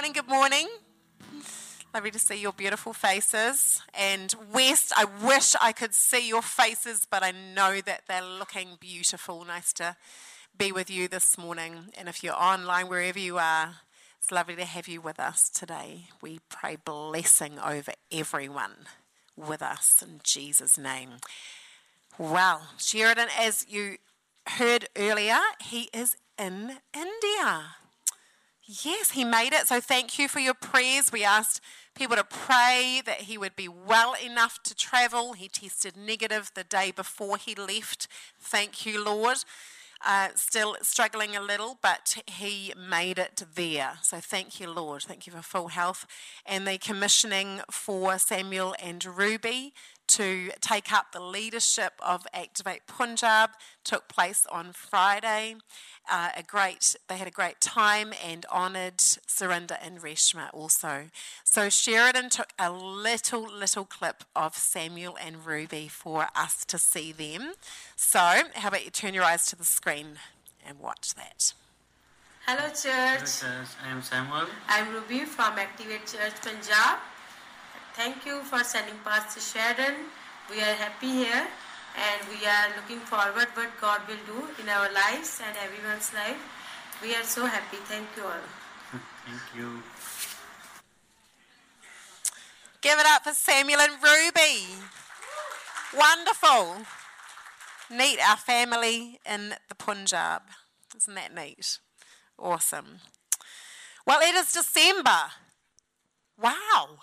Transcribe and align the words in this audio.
morning, 0.00 0.14
good 0.14 0.28
morning. 0.28 0.66
Lovely 1.92 2.10
to 2.10 2.18
see 2.18 2.40
your 2.40 2.54
beautiful 2.54 2.94
faces. 2.94 3.82
And 3.92 4.34
West, 4.50 4.94
I 4.96 5.04
wish 5.04 5.54
I 5.60 5.72
could 5.72 5.92
see 5.92 6.26
your 6.26 6.40
faces, 6.40 7.06
but 7.10 7.22
I 7.22 7.32
know 7.32 7.82
that 7.84 8.04
they're 8.08 8.24
looking 8.24 8.78
beautiful. 8.80 9.44
Nice 9.44 9.74
to 9.74 9.96
be 10.56 10.72
with 10.72 10.88
you 10.88 11.06
this 11.06 11.36
morning. 11.36 11.90
And 11.98 12.08
if 12.08 12.24
you're 12.24 12.32
online, 12.32 12.88
wherever 12.88 13.18
you 13.18 13.36
are, 13.36 13.74
it's 14.18 14.32
lovely 14.32 14.56
to 14.56 14.64
have 14.64 14.88
you 14.88 15.02
with 15.02 15.20
us 15.20 15.50
today. 15.50 16.04
We 16.22 16.40
pray 16.48 16.78
blessing 16.82 17.58
over 17.58 17.92
everyone 18.10 18.86
with 19.36 19.60
us 19.60 20.00
in 20.00 20.20
Jesus' 20.24 20.78
name. 20.78 21.16
Well, 22.16 22.68
Sheridan, 22.78 23.28
as 23.38 23.66
you 23.68 23.98
heard 24.46 24.88
earlier, 24.96 25.40
he 25.60 25.90
is 25.92 26.16
in 26.38 26.78
India. 26.94 27.74
Yes, 28.72 29.10
he 29.12 29.24
made 29.24 29.52
it. 29.52 29.66
So 29.66 29.80
thank 29.80 30.16
you 30.16 30.28
for 30.28 30.38
your 30.38 30.54
prayers. 30.54 31.10
We 31.10 31.24
asked 31.24 31.60
people 31.96 32.14
to 32.14 32.22
pray 32.22 33.02
that 33.04 33.22
he 33.22 33.36
would 33.36 33.56
be 33.56 33.66
well 33.66 34.14
enough 34.24 34.62
to 34.62 34.76
travel. 34.76 35.32
He 35.32 35.48
tested 35.48 35.96
negative 35.96 36.52
the 36.54 36.62
day 36.62 36.92
before 36.92 37.36
he 37.36 37.56
left. 37.56 38.06
Thank 38.38 38.86
you, 38.86 39.04
Lord. 39.04 39.38
Uh, 40.06 40.28
still 40.36 40.76
struggling 40.82 41.34
a 41.34 41.42
little, 41.42 41.78
but 41.82 42.16
he 42.26 42.72
made 42.78 43.18
it 43.18 43.42
there. 43.56 43.94
So 44.02 44.18
thank 44.18 44.60
you, 44.60 44.70
Lord. 44.70 45.02
Thank 45.02 45.26
you 45.26 45.32
for 45.32 45.42
full 45.42 45.68
health. 45.68 46.06
And 46.46 46.64
the 46.64 46.78
commissioning 46.78 47.62
for 47.72 48.18
Samuel 48.20 48.76
and 48.80 49.04
Ruby 49.04 49.74
to 50.10 50.50
take 50.60 50.92
up 50.92 51.12
the 51.12 51.20
leadership 51.20 51.92
of 52.00 52.26
Activate 52.34 52.86
Punjab 52.86 53.50
took 53.84 54.08
place 54.08 54.46
on 54.50 54.72
Friday. 54.72 55.56
Uh, 56.10 56.30
a 56.36 56.42
great, 56.42 56.96
they 57.08 57.16
had 57.16 57.28
a 57.28 57.30
great 57.30 57.60
time 57.60 58.12
and 58.24 58.44
honoured 58.46 58.98
Surinder 58.98 59.78
and 59.80 60.00
Reshma 60.00 60.48
also. 60.52 61.06
So 61.44 61.68
Sheridan 61.68 62.30
took 62.30 62.52
a 62.58 62.72
little, 62.72 63.42
little 63.42 63.84
clip 63.84 64.24
of 64.34 64.56
Samuel 64.56 65.16
and 65.24 65.46
Ruby 65.46 65.86
for 65.86 66.26
us 66.34 66.64
to 66.64 66.78
see 66.78 67.12
them. 67.12 67.52
So 67.94 68.18
how 68.54 68.68
about 68.68 68.84
you 68.84 68.90
turn 68.90 69.14
your 69.14 69.24
eyes 69.24 69.46
to 69.46 69.56
the 69.56 69.64
screen 69.64 70.18
and 70.66 70.78
watch 70.80 71.14
that. 71.14 71.52
Hello 72.46 72.68
church. 72.68 73.40
Hello 73.40 73.62
church, 73.62 73.68
I 73.84 73.90
am 73.90 74.02
Samuel. 74.02 74.46
I'm 74.68 74.92
Ruby 74.92 75.20
from 75.20 75.58
Activate 75.58 76.06
Church 76.06 76.34
Punjab. 76.42 76.98
Thank 77.94 78.24
you 78.24 78.40
for 78.42 78.62
sending 78.62 78.94
past 79.04 79.34
Pastor 79.34 79.40
Sheridan. 79.40 79.94
We 80.48 80.60
are 80.60 80.74
happy 80.74 81.08
here 81.08 81.46
and 81.96 82.20
we 82.30 82.46
are 82.46 82.68
looking 82.76 83.00
forward 83.00 83.48
what 83.54 83.70
God 83.80 84.00
will 84.08 84.22
do 84.26 84.48
in 84.62 84.68
our 84.68 84.92
lives 84.92 85.40
and 85.44 85.56
everyone's 85.58 86.14
life. 86.14 86.38
We 87.02 87.14
are 87.16 87.24
so 87.24 87.46
happy. 87.46 87.78
Thank 87.78 88.06
you 88.16 88.24
all. 88.24 88.46
Thank 89.26 89.42
you. 89.56 89.82
Give 92.80 92.98
it 92.98 93.06
up 93.06 93.24
for 93.24 93.32
Samuel 93.32 93.80
and 93.80 93.92
Ruby. 94.02 94.66
Wonderful. 95.96 96.86
Neat, 97.90 98.20
our 98.20 98.36
family 98.36 99.18
in 99.28 99.54
the 99.68 99.74
Punjab. 99.74 100.42
Isn't 100.96 101.14
that 101.16 101.34
neat? 101.34 101.78
Awesome. 102.38 103.00
Well, 104.06 104.20
it 104.20 104.34
is 104.36 104.52
December. 104.52 105.32
Wow. 106.40 107.00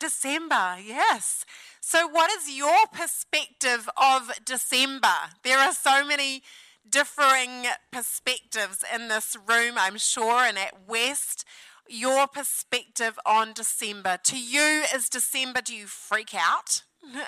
December, 0.00 0.78
yes. 0.84 1.44
So, 1.80 2.08
what 2.08 2.30
is 2.32 2.50
your 2.50 2.86
perspective 2.92 3.88
of 3.96 4.32
December? 4.44 5.14
There 5.44 5.58
are 5.58 5.72
so 5.72 6.04
many 6.04 6.42
differing 6.88 7.66
perspectives 7.92 8.82
in 8.92 9.08
this 9.08 9.36
room, 9.46 9.74
I'm 9.76 9.98
sure, 9.98 10.42
and 10.42 10.58
at 10.58 10.88
West. 10.88 11.44
Your 11.88 12.26
perspective 12.26 13.18
on 13.26 13.52
December. 13.52 14.18
To 14.24 14.38
you, 14.40 14.84
is 14.94 15.08
December, 15.08 15.60
do 15.60 15.74
you 15.74 15.86
freak 15.86 16.34
out 16.34 16.82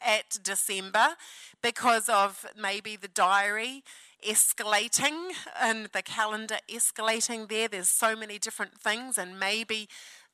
at 0.00 0.38
December 0.42 1.16
because 1.62 2.08
of 2.08 2.46
maybe 2.60 2.96
the 2.96 3.08
diary 3.08 3.82
escalating 4.26 5.32
and 5.60 5.86
the 5.86 6.02
calendar 6.02 6.58
escalating 6.70 7.48
there? 7.48 7.68
There's 7.68 7.88
so 7.88 8.14
many 8.16 8.38
different 8.38 8.78
things, 8.78 9.18
and 9.18 9.38
maybe 9.38 9.88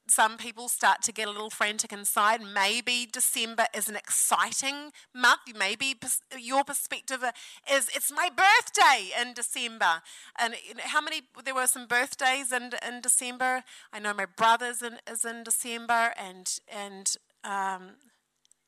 some 0.06 0.36
people 0.36 0.68
start 0.68 1.02
to 1.02 1.12
get 1.12 1.28
a 1.28 1.30
little 1.30 1.50
frantic 1.50 1.92
inside. 1.92 2.40
Maybe 2.42 3.08
December 3.10 3.66
is 3.74 3.88
an 3.88 3.96
exciting 3.96 4.90
month. 5.14 5.40
Maybe 5.56 5.94
your 6.38 6.64
perspective 6.64 7.24
is 7.70 7.88
it's 7.94 8.12
my 8.12 8.28
birthday 8.28 9.10
in 9.20 9.34
December. 9.34 10.02
And 10.38 10.54
how 10.78 11.00
many? 11.00 11.22
There 11.44 11.54
were 11.54 11.66
some 11.66 11.86
birthdays 11.86 12.52
in 12.52 12.72
in 12.86 13.00
December. 13.00 13.64
I 13.92 13.98
know 13.98 14.12
my 14.14 14.26
brother's 14.26 14.82
in, 14.82 14.98
is 15.10 15.24
in 15.24 15.44
December, 15.44 16.12
and 16.16 16.58
and 16.69 17.14
um, 17.44 17.92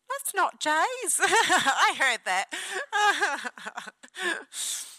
that's 0.09 0.35
not 0.35 0.61
Jay's. 0.61 1.19
I 1.21 1.95
heard 1.99 2.21
that. 2.25 2.47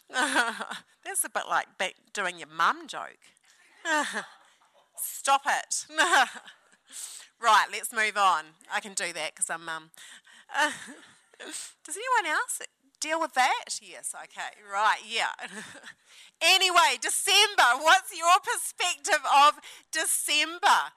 that's 1.04 1.24
a 1.24 1.30
bit 1.30 1.44
like 1.50 1.68
doing 2.14 2.40
your 2.40 2.50
mum 2.50 2.88
joke. 2.88 3.18
Stop 5.06 5.44
it. 5.46 5.86
right, 7.42 7.68
let's 7.72 7.94
move 7.94 8.18
on. 8.18 8.46
I 8.74 8.80
can 8.80 8.94
do 8.94 9.14
that 9.14 9.36
because 9.36 9.50
I'm. 9.50 9.70
Uh, 9.70 9.80
does 11.40 11.98
anyone 11.98 12.34
else 12.34 12.62
deal 13.00 13.20
with 13.20 13.34
that? 13.36 13.80
Yes, 13.82 14.16
okay, 14.16 14.62
right, 14.72 15.00
yeah. 15.08 15.34
anyway, 16.42 16.98
December. 17.00 17.78
What's 17.80 18.18
your 18.18 18.40
perspective 18.44 19.24
of 19.26 19.54
December? 19.92 20.92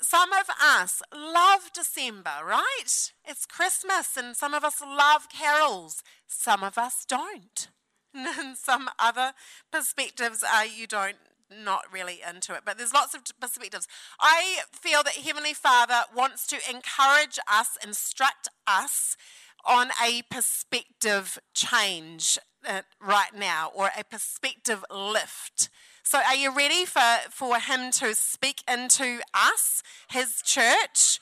Some 0.00 0.32
of 0.32 0.48
us 0.62 1.02
love 1.14 1.70
December, 1.74 2.44
right? 2.46 3.12
It's 3.26 3.46
Christmas, 3.46 4.16
and 4.16 4.36
some 4.36 4.54
of 4.54 4.64
us 4.64 4.80
love 4.80 5.28
carols. 5.28 6.02
Some 6.26 6.62
of 6.62 6.78
us 6.78 7.04
don't. 7.06 7.68
And 8.14 8.56
some 8.56 8.90
other 8.98 9.32
perspectives 9.70 10.42
are 10.42 10.66
you 10.66 10.86
don't 10.86 11.16
not 11.50 11.82
really 11.92 12.20
into 12.28 12.54
it, 12.54 12.62
but 12.64 12.78
there's 12.78 12.94
lots 12.94 13.14
of 13.14 13.22
perspectives. 13.40 13.88
I 14.20 14.60
feel 14.72 15.02
that 15.02 15.14
Heavenly 15.14 15.54
Father 15.54 16.02
wants 16.14 16.46
to 16.48 16.56
encourage 16.68 17.38
us, 17.50 17.76
instruct 17.84 18.48
us 18.66 19.16
on 19.64 19.90
a 20.02 20.22
perspective 20.30 21.38
change 21.54 22.38
uh, 22.66 22.82
right 23.00 23.34
now 23.36 23.70
or 23.74 23.90
a 23.98 24.04
perspective 24.04 24.84
lift. 24.90 25.68
So, 26.02 26.18
are 26.18 26.34
you 26.34 26.54
ready 26.54 26.84
for, 26.84 27.00
for 27.30 27.58
Him 27.58 27.90
to 27.92 28.14
speak 28.14 28.62
into 28.68 29.20
us, 29.34 29.82
His 30.08 30.42
church? 30.42 31.20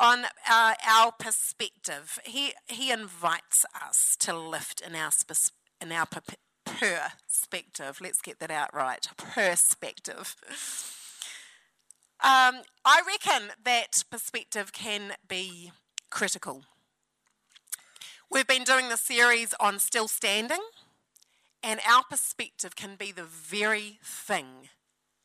on 0.00 0.24
uh, 0.50 0.74
our 0.88 1.12
perspective. 1.12 2.18
He, 2.24 2.54
he 2.66 2.90
invites 2.90 3.66
us 3.86 4.16
to 4.20 4.36
lift 4.36 4.80
in 4.80 4.96
our, 4.96 5.10
in 5.80 5.92
our 5.92 6.06
perspective. 7.50 7.98
Let's 8.00 8.22
get 8.22 8.38
that 8.40 8.50
out 8.50 8.74
right. 8.74 9.06
Perspective. 9.16 10.36
Um, 12.22 12.62
I 12.84 13.02
reckon 13.06 13.50
that 13.64 14.04
perspective 14.10 14.72
can 14.72 15.12
be 15.26 15.72
critical. 16.10 16.62
We've 18.30 18.46
been 18.46 18.64
doing 18.64 18.88
the 18.88 18.96
series 18.96 19.54
on 19.58 19.78
still 19.78 20.06
standing, 20.06 20.60
and 21.62 21.80
our 21.90 22.04
perspective 22.08 22.76
can 22.76 22.96
be 22.96 23.10
the 23.10 23.24
very 23.24 23.98
thing 24.04 24.68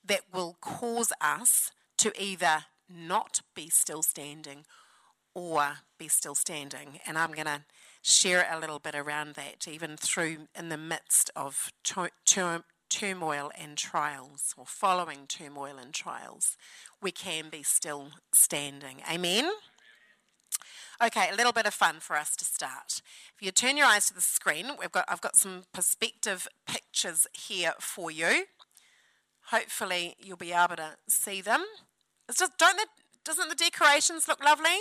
that 0.03 0.22
will 0.34 0.58
cause 0.62 1.12
us 1.22 1.72
to 1.97 2.12
either 2.22 2.66
not 2.90 3.41
be 3.56 3.69
still 3.69 4.02
standing 4.03 4.66
or 5.34 5.80
be 5.97 6.08
still 6.08 6.35
standing. 6.35 7.00
And 7.06 7.18
I'm 7.18 7.34
going 7.34 7.46
to 7.46 7.62
share 8.06 8.48
a 8.52 8.60
little 8.60 8.78
bit 8.78 8.94
around 8.94 9.34
that, 9.34 9.68
even 9.68 9.98
through 9.98 10.48
in 10.56 10.70
the 10.70 10.78
midst 10.78 11.32
of 11.36 11.72
turmoil 12.88 13.52
and 13.60 13.78
trials, 13.78 14.54
or 14.56 14.66
following 14.68 15.26
turmoil 15.28 15.78
and 15.82 15.92
trials, 15.92 16.56
we 17.02 17.12
can 17.12 17.50
be 17.50 17.64
still 17.64 18.12
standing. 18.32 19.02
Amen? 19.12 19.50
Okay, 21.03 21.29
a 21.32 21.35
little 21.35 21.52
bit 21.52 21.66
of 21.66 21.74
fun 21.74 21.96
for 22.00 22.16
us 22.16 22.35
to 22.35 22.46
start. 22.46 23.02
If 23.35 23.41
you 23.41 23.52
turn 23.52 23.76
your 23.76 23.88
eyes 23.88 24.06
to 24.06 24.14
the 24.14 24.22
screen, 24.22 24.74
we've 24.79 24.91
got, 24.91 25.06
I've 25.08 25.20
got 25.20 25.35
some 25.35 25.64
perspective 25.74 26.47
pictures 26.68 27.26
here 27.34 27.74
for 27.79 28.12
you. 28.12 28.46
Hopefully, 29.47 30.16
you'll 30.20 30.38
be 30.38 30.53
able 30.53 30.76
to 30.76 30.91
see 31.09 31.41
them. 31.41 31.66
It's 32.29 32.38
just, 32.38 32.58
don't 32.59 32.78
the, 32.78 32.85
doesn't 33.24 33.50
the 33.50 33.56
decorations 33.56 34.28
look 34.28 34.44
lovely? 34.44 34.78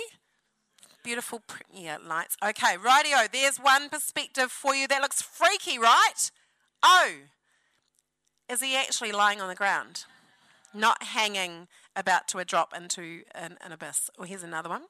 Beautiful 1.05 1.41
yeah, 1.71 1.97
lights. 2.03 2.35
Okay, 2.43 2.75
rightio, 2.83 3.31
there's 3.31 3.57
one 3.57 3.89
perspective 3.89 4.51
for 4.51 4.73
you 4.75 4.87
that 4.87 5.01
looks 5.01 5.21
freaky, 5.21 5.77
right? 5.77 6.31
Oh, 6.81 7.11
is 8.49 8.61
he 8.61 8.75
actually 8.75 9.11
lying 9.11 9.39
on 9.39 9.47
the 9.47 9.55
ground? 9.55 10.05
Not 10.73 11.03
hanging 11.03 11.67
about 11.95 12.27
to 12.29 12.39
a 12.39 12.45
drop 12.45 12.73
into 12.75 13.21
an, 13.35 13.57
an 13.63 13.71
abyss. 13.71 14.09
Oh, 14.17 14.23
here's 14.23 14.43
another 14.43 14.67
one. 14.67 14.83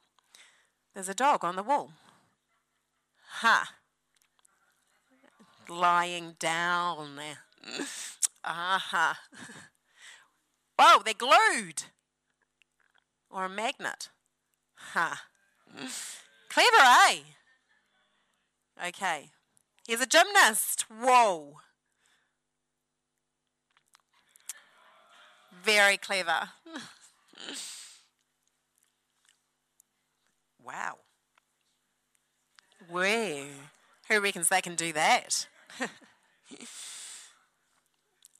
There's 0.94 1.10
a 1.10 1.14
dog 1.14 1.44
on 1.44 1.54
the 1.54 1.62
wall. 1.62 1.92
Ha. 3.40 3.70
Huh. 5.68 5.74
Lying 5.74 6.36
down 6.38 7.16
there. 7.16 7.38
Aha. 8.44 9.18
Uh-huh. 9.28 9.42
Whoa, 10.78 11.02
they're 11.04 11.14
glued. 11.14 11.84
Or 13.28 13.46
a 13.46 13.48
magnet. 13.48 14.10
Ha. 14.76 15.08
Huh. 15.10 15.35
Clever, 16.48 16.82
eh? 17.10 17.18
Okay. 18.88 19.30
He's 19.86 20.00
a 20.00 20.06
gymnast. 20.06 20.86
Whoa. 20.88 21.58
Very 25.62 25.96
clever. 25.96 26.50
wow. 30.64 30.98
Whoa. 32.88 33.46
Who 34.08 34.20
reckons 34.20 34.48
they 34.48 34.60
can 34.60 34.76
do 34.76 34.92
that? 34.92 35.46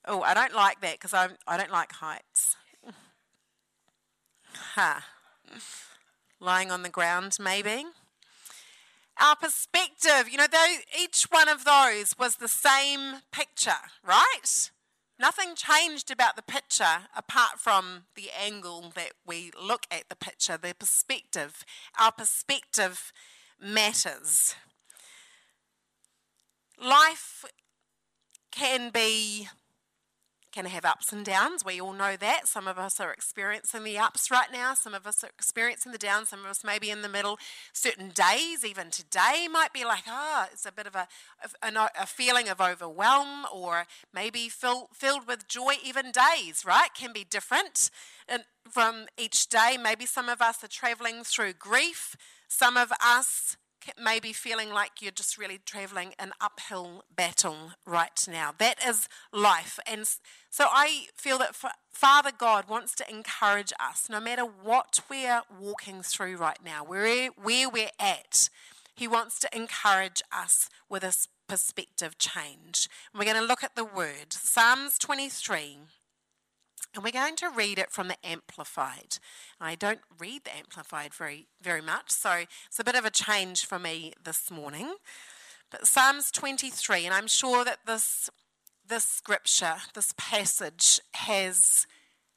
oh, 0.05 0.21
I 0.21 0.33
don't 0.33 0.53
like 0.53 0.81
that 0.81 0.93
because 0.93 1.13
I 1.13 1.29
don't 1.57 1.71
like 1.71 1.91
heights. 1.91 2.55
Ha. 4.53 5.03
Huh. 5.45 5.57
Lying 6.39 6.71
on 6.71 6.83
the 6.83 6.89
ground, 6.89 7.37
maybe. 7.39 7.85
Our 9.19 9.35
perspective, 9.35 10.29
you 10.29 10.37
know, 10.37 10.45
they, 10.51 10.77
each 11.01 11.23
one 11.31 11.49
of 11.49 11.65
those 11.65 12.15
was 12.19 12.35
the 12.35 12.47
same 12.47 13.21
picture, 13.31 13.71
right? 14.05 14.69
Nothing 15.19 15.55
changed 15.55 16.11
about 16.11 16.35
the 16.35 16.43
picture 16.43 17.07
apart 17.15 17.59
from 17.59 18.03
the 18.15 18.29
angle 18.39 18.91
that 18.95 19.13
we 19.25 19.51
look 19.59 19.87
at 19.89 20.09
the 20.09 20.15
picture, 20.15 20.57
the 20.57 20.75
perspective. 20.77 21.65
Our 21.99 22.11
perspective 22.11 23.11
matters. 23.59 24.53
Life 26.79 27.43
can 28.51 28.91
be 28.91 29.47
can 30.57 30.65
have 30.65 30.85
ups 30.85 31.13
and 31.13 31.23
downs. 31.23 31.63
We 31.63 31.79
all 31.79 31.93
know 31.93 32.17
that. 32.17 32.47
Some 32.47 32.67
of 32.67 32.79
us 32.79 32.99
are 32.99 33.13
experiencing 33.13 33.83
the 33.83 33.99
ups 33.99 34.31
right 34.31 34.51
now. 34.51 34.73
Some 34.73 34.95
of 34.95 35.05
us 35.05 35.23
are 35.23 35.29
experiencing 35.29 35.91
the 35.91 35.99
downs. 35.99 36.29
Some 36.29 36.39
of 36.39 36.47
us 36.47 36.63
maybe 36.63 36.89
in 36.89 37.03
the 37.03 37.09
middle. 37.09 37.37
Certain 37.73 38.09
days, 38.09 38.65
even 38.65 38.89
today, 38.89 39.47
might 39.51 39.71
be 39.71 39.85
like, 39.85 40.05
ah, 40.07 40.45
oh, 40.45 40.49
it's 40.51 40.65
a 40.65 40.71
bit 40.71 40.87
of 40.87 40.95
a, 40.95 41.07
a, 41.61 41.89
a 42.01 42.07
feeling 42.07 42.49
of 42.49 42.59
overwhelm 42.59 43.45
or 43.53 43.85
maybe 44.11 44.49
fill, 44.49 44.89
filled 44.93 45.27
with 45.27 45.47
joy. 45.47 45.75
Even 45.85 46.11
days, 46.11 46.63
right, 46.65 46.89
can 46.97 47.13
be 47.13 47.23
different 47.23 47.91
from 48.67 49.05
each 49.15 49.49
day. 49.49 49.77
Maybe 49.79 50.07
some 50.07 50.27
of 50.27 50.41
us 50.41 50.63
are 50.63 50.67
traveling 50.67 51.23
through 51.23 51.53
grief. 51.53 52.15
Some 52.47 52.77
of 52.77 52.91
us 52.93 53.57
may 54.01 54.19
be 54.19 54.33
feeling 54.33 54.69
like 54.71 55.01
you're 55.01 55.11
just 55.11 55.37
really 55.37 55.59
traveling 55.65 56.13
an 56.19 56.31
uphill 56.41 57.03
battle 57.15 57.71
right 57.85 58.27
now. 58.29 58.53
That 58.57 58.77
is 58.85 59.07
life. 59.31 59.79
And 59.85 60.07
so 60.49 60.67
I 60.71 61.07
feel 61.15 61.37
that 61.39 61.55
Father 61.91 62.31
God 62.37 62.67
wants 62.67 62.95
to 62.95 63.09
encourage 63.09 63.73
us, 63.79 64.07
no 64.09 64.19
matter 64.19 64.43
what 64.43 64.99
we're 65.09 65.41
walking 65.59 66.01
through 66.01 66.37
right 66.37 66.59
now, 66.63 66.83
where, 66.83 67.29
where 67.31 67.69
we're 67.69 67.89
at, 67.99 68.49
He 68.95 69.07
wants 69.07 69.39
to 69.39 69.55
encourage 69.55 70.21
us 70.31 70.69
with 70.89 71.03
a 71.03 71.13
perspective 71.47 72.17
change. 72.17 72.89
We're 73.13 73.25
going 73.25 73.37
to 73.37 73.41
look 73.41 73.63
at 73.63 73.75
the 73.75 73.85
word 73.85 74.31
Psalms 74.31 74.97
23. 74.97 75.77
And 76.93 77.03
we're 77.03 77.11
going 77.11 77.35
to 77.37 77.49
read 77.49 77.77
it 77.77 77.91
from 77.91 78.07
the 78.07 78.17
Amplified. 78.23 79.17
I 79.61 79.75
don't 79.75 80.01
read 80.17 80.45
the 80.45 80.55
Amplified 80.55 81.13
very, 81.13 81.47
very 81.61 81.81
much, 81.81 82.11
so 82.11 82.43
it's 82.65 82.79
a 82.79 82.83
bit 82.83 82.95
of 82.95 83.05
a 83.05 83.11
change 83.11 83.65
for 83.65 83.77
me 83.77 84.13
this 84.23 84.49
morning. 84.49 84.95
But 85.69 85.85
Psalms 85.85 86.31
23, 86.31 87.05
and 87.05 87.13
I'm 87.13 87.27
sure 87.27 87.65
that 87.65 87.79
this, 87.85 88.29
this 88.87 89.05
scripture, 89.05 89.75
this 89.93 90.13
passage, 90.17 90.99
has 91.13 91.85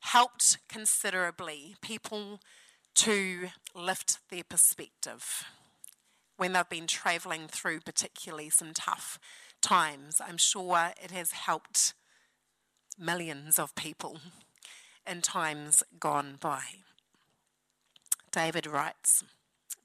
helped 0.01 0.59
considerably 0.69 1.77
people 1.81 2.41
to 2.97 3.49
lift 3.75 4.19
their 4.31 4.45
perspective 4.45 5.45
when 6.37 6.55
they've 6.55 6.69
been 6.69 6.87
travelling 6.87 7.47
through 7.47 7.81
particularly 7.81 8.51
some 8.51 8.73
tough 8.75 9.19
times. 9.61 10.21
I'm 10.27 10.39
sure 10.39 10.93
it 11.03 11.11
has 11.11 11.33
helped 11.33 11.95
millions 13.01 13.59
of 13.59 13.75
people 13.75 14.19
in 15.11 15.23
times 15.23 15.83
gone 15.99 16.37
by. 16.39 16.63
David 18.31 18.67
writes 18.67 19.25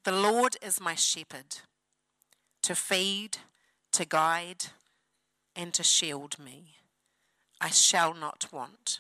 The 0.03 0.11
Lord 0.11 0.57
is 0.61 0.79
my 0.79 0.95
shepherd, 0.95 1.57
to 2.61 2.75
feed, 2.75 3.37
to 3.93 4.05
guide, 4.05 4.65
and 5.55 5.73
to 5.73 5.83
shield 5.83 6.37
me. 6.37 6.75
I 7.61 7.69
shall 7.69 8.13
not 8.13 8.47
want. 8.51 8.99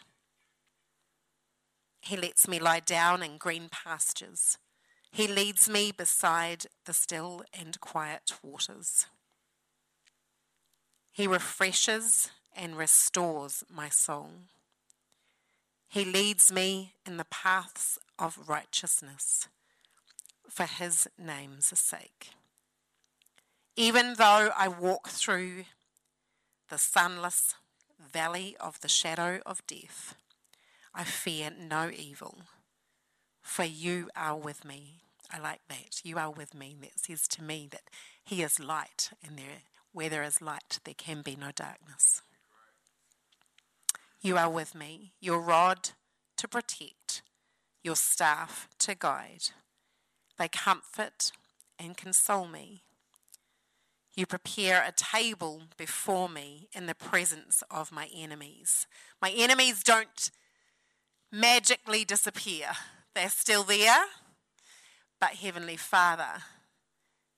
He 2.01 2.15
lets 2.15 2.47
me 2.47 2.59
lie 2.59 2.79
down 2.79 3.21
in 3.21 3.37
green 3.37 3.67
pastures. 3.69 4.57
He 5.11 5.27
leads 5.27 5.67
me 5.67 5.91
beside 5.91 6.65
the 6.85 6.93
still 6.93 7.43
and 7.53 7.79
quiet 7.79 8.33
waters. 8.43 9.07
He 11.11 11.27
refreshes 11.27 12.29
and 12.55 12.77
restores 12.77 13.63
my 13.69 13.89
soul. 13.89 14.29
He 15.87 16.03
leads 16.03 16.51
me 16.51 16.93
in 17.05 17.17
the 17.17 17.25
paths 17.25 17.99
of 18.17 18.49
righteousness 18.49 19.47
for 20.49 20.63
his 20.63 21.07
name's 21.17 21.77
sake. 21.77 22.29
Even 23.75 24.15
though 24.17 24.51
I 24.57 24.67
walk 24.67 25.09
through 25.09 25.65
the 26.69 26.77
sunless 26.77 27.55
valley 27.99 28.55
of 28.59 28.79
the 28.81 28.87
shadow 28.87 29.39
of 29.45 29.65
death, 29.67 30.15
I 30.93 31.03
fear 31.03 31.51
no 31.51 31.91
evil, 31.93 32.37
for 33.41 33.65
you 33.65 34.09
are 34.15 34.37
with 34.37 34.63
me. 34.63 35.01
I 35.31 35.39
like 35.39 35.61
that. 35.67 36.01
You 36.03 36.17
are 36.17 36.31
with 36.31 36.53
me. 36.53 36.77
That 36.79 36.99
says 36.99 37.27
to 37.29 37.43
me 37.43 37.67
that 37.71 37.89
He 38.23 38.41
is 38.41 38.59
light, 38.59 39.11
and 39.25 39.37
there, 39.37 39.63
where 39.91 40.09
there 40.09 40.23
is 40.23 40.41
light, 40.41 40.79
there 40.85 40.93
can 40.93 41.21
be 41.21 41.35
no 41.35 41.51
darkness. 41.53 42.14
You 44.25 44.37
are 44.37 44.49
with 44.49 44.73
me, 44.73 45.13
your 45.21 45.39
rod 45.39 45.91
to 46.37 46.47
protect, 46.47 47.21
your 47.83 47.95
staff 47.95 48.67
to 48.79 48.95
guide. 48.95 49.49
They 50.39 50.47
comfort 50.47 51.31
and 51.77 51.95
console 51.95 52.47
me. 52.47 52.81
You 54.15 54.25
prepare 54.25 54.83
a 54.83 54.91
table 54.91 55.65
before 55.77 56.27
me 56.27 56.69
in 56.73 56.87
the 56.87 56.95
presence 56.95 57.61
of 57.69 57.91
my 57.91 58.09
enemies. 58.15 58.87
My 59.21 59.29
enemies 59.29 59.83
don't 59.83 60.31
magically 61.31 62.03
disappear, 62.03 62.69
they're 63.13 63.29
still 63.29 63.61
there. 63.61 64.05
But 65.21 65.35
Heavenly 65.35 65.77
Father 65.77 66.41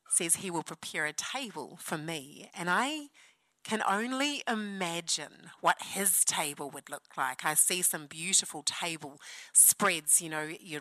says 0.10 0.38
He 0.38 0.50
will 0.50 0.64
prepare 0.64 1.06
a 1.06 1.12
table 1.12 1.78
for 1.82 1.98
me, 1.98 2.50
and 2.58 2.70
I 2.70 3.08
can 3.68 3.84
only 3.86 4.42
imagine 4.48 5.52
what 5.60 5.76
his 5.82 6.24
table 6.24 6.70
would 6.70 6.90
look 6.90 7.04
like. 7.18 7.44
I 7.44 7.54
see 7.54 7.82
some 7.82 8.06
beautiful 8.06 8.64
table 8.64 9.20
spreads, 9.52 10.22
you 10.22 10.30
know, 10.30 10.48
you 10.58 10.80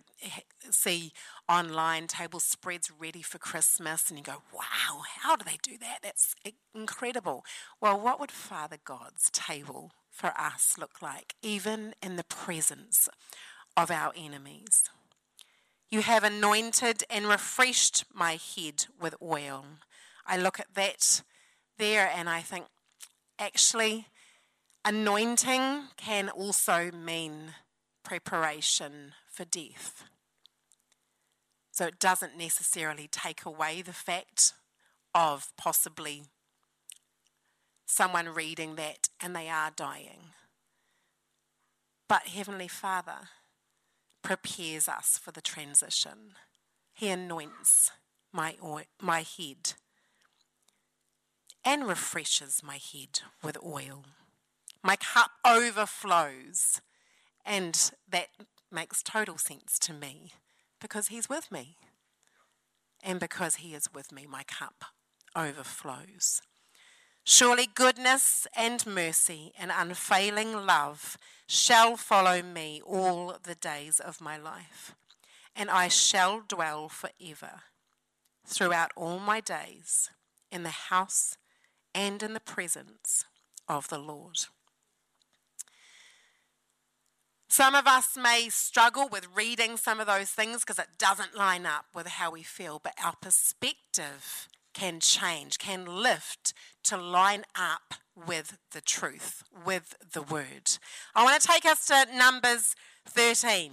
see 0.70 1.10
online 1.48 2.06
table 2.06 2.38
spreads 2.38 2.92
ready 2.96 3.22
for 3.22 3.38
Christmas, 3.38 4.08
and 4.08 4.16
you 4.16 4.22
go, 4.22 4.42
wow, 4.54 5.02
how 5.20 5.34
do 5.34 5.44
they 5.44 5.58
do 5.64 5.76
that? 5.78 5.98
That's 6.04 6.36
incredible. 6.72 7.44
Well, 7.80 7.98
what 7.98 8.20
would 8.20 8.30
Father 8.30 8.78
God's 8.84 9.30
table 9.32 9.90
for 10.08 10.32
us 10.38 10.76
look 10.78 11.02
like, 11.02 11.34
even 11.42 11.92
in 12.00 12.14
the 12.14 12.24
presence 12.24 13.08
of 13.76 13.90
our 13.90 14.12
enemies? 14.16 14.84
You 15.90 16.02
have 16.02 16.22
anointed 16.22 17.02
and 17.10 17.26
refreshed 17.26 18.04
my 18.14 18.38
head 18.56 18.86
with 19.00 19.16
oil. 19.20 19.64
I 20.24 20.36
look 20.36 20.60
at 20.60 20.74
that 20.74 21.22
there 21.78 22.08
and 22.14 22.28
I 22.28 22.42
think, 22.42 22.66
actually, 23.38 24.06
anointing 24.84 25.88
can 25.96 26.28
also 26.28 26.90
mean 26.90 27.54
preparation 28.02 29.12
for 29.30 29.44
death. 29.44 30.04
So 31.72 31.86
it 31.86 31.98
doesn't 31.98 32.38
necessarily 32.38 33.08
take 33.10 33.44
away 33.44 33.82
the 33.82 33.92
fact 33.92 34.54
of 35.14 35.52
possibly 35.56 36.24
someone 37.84 38.28
reading 38.28 38.76
that 38.76 39.08
and 39.20 39.34
they 39.34 39.48
are 39.48 39.70
dying. 39.74 40.30
But 42.08 42.22
Heavenly 42.28 42.68
Father 42.68 43.28
prepares 44.22 44.88
us 44.88 45.18
for 45.22 45.32
the 45.32 45.40
transition. 45.40 46.34
He 46.92 47.08
anoints 47.08 47.90
my, 48.32 48.56
my 49.00 49.20
head 49.22 49.74
and 51.66 51.88
refreshes 51.88 52.62
my 52.62 52.78
head 52.78 53.20
with 53.42 53.58
oil. 53.62 54.04
My 54.84 54.94
cup 54.94 55.32
overflows, 55.44 56.80
and 57.44 57.90
that 58.08 58.28
makes 58.70 59.02
total 59.02 59.36
sense 59.36 59.76
to 59.80 59.92
me 59.92 60.32
because 60.80 61.08
He's 61.08 61.28
with 61.28 61.50
me. 61.50 61.76
And 63.02 63.18
because 63.18 63.56
He 63.56 63.74
is 63.74 63.88
with 63.92 64.12
me, 64.12 64.26
my 64.30 64.44
cup 64.44 64.84
overflows. 65.34 66.40
Surely 67.24 67.66
goodness 67.74 68.46
and 68.56 68.86
mercy 68.86 69.52
and 69.58 69.72
unfailing 69.76 70.52
love 70.52 71.18
shall 71.48 71.96
follow 71.96 72.42
me 72.42 72.80
all 72.86 73.36
the 73.42 73.56
days 73.56 73.98
of 73.98 74.20
my 74.20 74.36
life, 74.36 74.94
and 75.56 75.68
I 75.68 75.88
shall 75.88 76.42
dwell 76.46 76.88
forever 76.88 77.62
throughout 78.46 78.92
all 78.94 79.18
my 79.18 79.40
days 79.40 80.10
in 80.52 80.62
the 80.62 80.68
house 80.68 81.36
and 81.96 82.22
in 82.22 82.34
the 82.34 82.40
presence 82.40 83.24
of 83.66 83.88
the 83.88 83.98
Lord. 83.98 84.36
Some 87.48 87.74
of 87.74 87.86
us 87.86 88.18
may 88.20 88.50
struggle 88.50 89.08
with 89.08 89.26
reading 89.34 89.78
some 89.78 89.98
of 89.98 90.06
those 90.06 90.28
things 90.28 90.60
because 90.60 90.78
it 90.78 90.98
doesn't 90.98 91.34
line 91.34 91.64
up 91.64 91.86
with 91.94 92.06
how 92.06 92.30
we 92.30 92.42
feel, 92.42 92.80
but 92.84 92.92
our 93.02 93.14
perspective 93.22 94.46
can 94.74 95.00
change, 95.00 95.58
can 95.58 95.86
lift 95.86 96.52
to 96.84 96.98
line 96.98 97.44
up 97.58 97.94
with 98.14 98.58
the 98.72 98.82
truth, 98.82 99.42
with 99.64 99.94
the 100.12 100.20
word. 100.20 100.78
I 101.14 101.24
want 101.24 101.40
to 101.40 101.48
take 101.48 101.64
us 101.64 101.86
to 101.86 102.06
Numbers 102.14 102.74
13. 103.08 103.72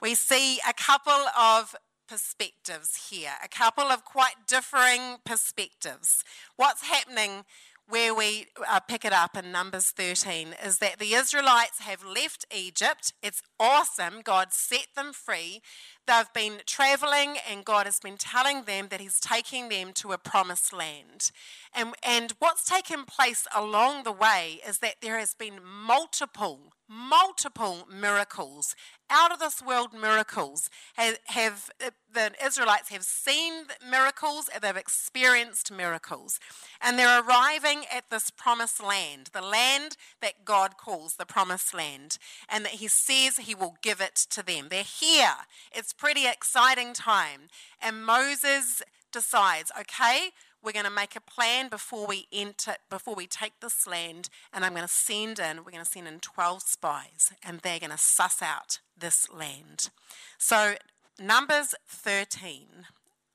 We 0.00 0.14
see 0.14 0.58
a 0.58 0.72
couple 0.72 1.26
of 1.36 1.74
perspectives 2.10 3.08
here, 3.10 3.30
a 3.42 3.48
couple 3.48 3.84
of 3.84 4.04
quite 4.04 4.46
differing 4.48 5.18
perspectives. 5.24 6.24
What's 6.56 6.82
happening 6.82 7.44
where 7.88 8.14
we 8.14 8.46
uh, 8.68 8.80
pick 8.80 9.04
it 9.04 9.12
up 9.12 9.36
in 9.36 9.52
Numbers 9.52 9.90
13 9.90 10.54
is 10.64 10.78
that 10.78 10.98
the 10.98 11.14
Israelites 11.14 11.80
have 11.80 12.04
left 12.04 12.46
Egypt. 12.54 13.12
It's 13.22 13.42
awesome. 13.58 14.22
God 14.22 14.48
set 14.50 14.88
them 14.96 15.12
free. 15.12 15.60
They've 16.06 16.32
been 16.34 16.60
traveling, 16.66 17.36
and 17.48 17.64
God 17.64 17.86
has 17.86 18.00
been 18.00 18.16
telling 18.16 18.62
them 18.62 18.88
that 18.90 19.00
He's 19.00 19.20
taking 19.20 19.68
them 19.68 19.92
to 19.94 20.12
a 20.12 20.18
promised 20.18 20.72
land. 20.72 21.30
And, 21.74 21.94
and 22.02 22.32
what's 22.38 22.64
taken 22.64 23.04
place 23.04 23.46
along 23.54 24.02
the 24.02 24.12
way 24.12 24.60
is 24.66 24.78
that 24.78 24.96
there 25.00 25.18
has 25.18 25.34
been 25.34 25.60
multiple, 25.64 26.72
multiple 26.88 27.86
miracles, 27.88 28.74
out 29.10 29.32
of 29.32 29.38
this 29.40 29.62
world 29.62 29.92
miracles. 29.92 30.70
Have, 30.94 31.18
have 31.26 31.70
the 32.12 32.32
Israelites 32.44 32.88
have 32.90 33.04
seen 33.04 33.64
miracles, 33.88 34.48
they've 34.60 34.76
experienced 34.76 35.72
miracles, 35.72 36.40
and 36.80 36.98
they're 36.98 37.22
arriving 37.22 37.84
at 37.92 38.10
this 38.10 38.30
promised 38.30 38.82
land, 38.82 39.30
the 39.32 39.42
land 39.42 39.96
that 40.22 40.44
God 40.44 40.76
calls 40.76 41.16
the 41.16 41.26
promised 41.26 41.74
land, 41.74 42.18
and 42.48 42.64
that 42.64 42.74
He 42.74 42.88
says 42.88 43.38
He 43.38 43.54
will 43.54 43.76
give 43.82 44.00
it 44.00 44.14
to 44.30 44.44
them. 44.44 44.68
They're 44.70 44.82
here. 44.82 45.34
It's 45.72 45.89
pretty 45.92 46.26
exciting 46.26 46.92
time, 46.92 47.48
and 47.80 48.04
Moses 48.04 48.82
decides, 49.12 49.70
okay 49.78 50.30
we're 50.62 50.72
going 50.72 50.84
to 50.84 50.90
make 50.90 51.16
a 51.16 51.20
plan 51.20 51.68
before 51.68 52.06
we 52.06 52.26
enter, 52.32 52.74
before 52.90 53.14
we 53.14 53.26
take 53.26 53.60
this 53.60 53.86
land, 53.86 54.28
and 54.52 54.64
I'm 54.64 54.72
going 54.72 54.86
to 54.86 54.88
send 54.88 55.38
in, 55.38 55.58
we're 55.58 55.72
going 55.72 55.84
to 55.84 55.90
send 55.90 56.06
in 56.06 56.20
12 56.20 56.62
spies, 56.62 57.32
and 57.42 57.60
they're 57.60 57.78
going 57.78 57.90
to 57.90 57.98
suss 57.98 58.42
out 58.42 58.80
this 58.96 59.30
land. 59.30 59.90
So, 60.38 60.74
Numbers 61.18 61.74
13, 61.88 62.66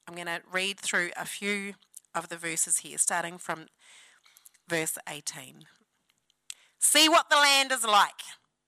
I'm 0.08 0.16
going 0.16 0.28
to 0.28 0.42
read 0.52 0.80
through 0.80 1.12
a 1.18 1.26
few 1.26 1.74
of 2.14 2.30
the 2.30 2.38
verses 2.38 2.80
here, 2.80 2.98
starting 2.98 3.38
from 3.38 3.68
verse 4.68 4.98
18. 5.10 5.66
See 6.80 7.10
what 7.10 7.30
the 7.30 7.38
land 7.38 7.72
is 7.72 7.84
like, 7.84 8.22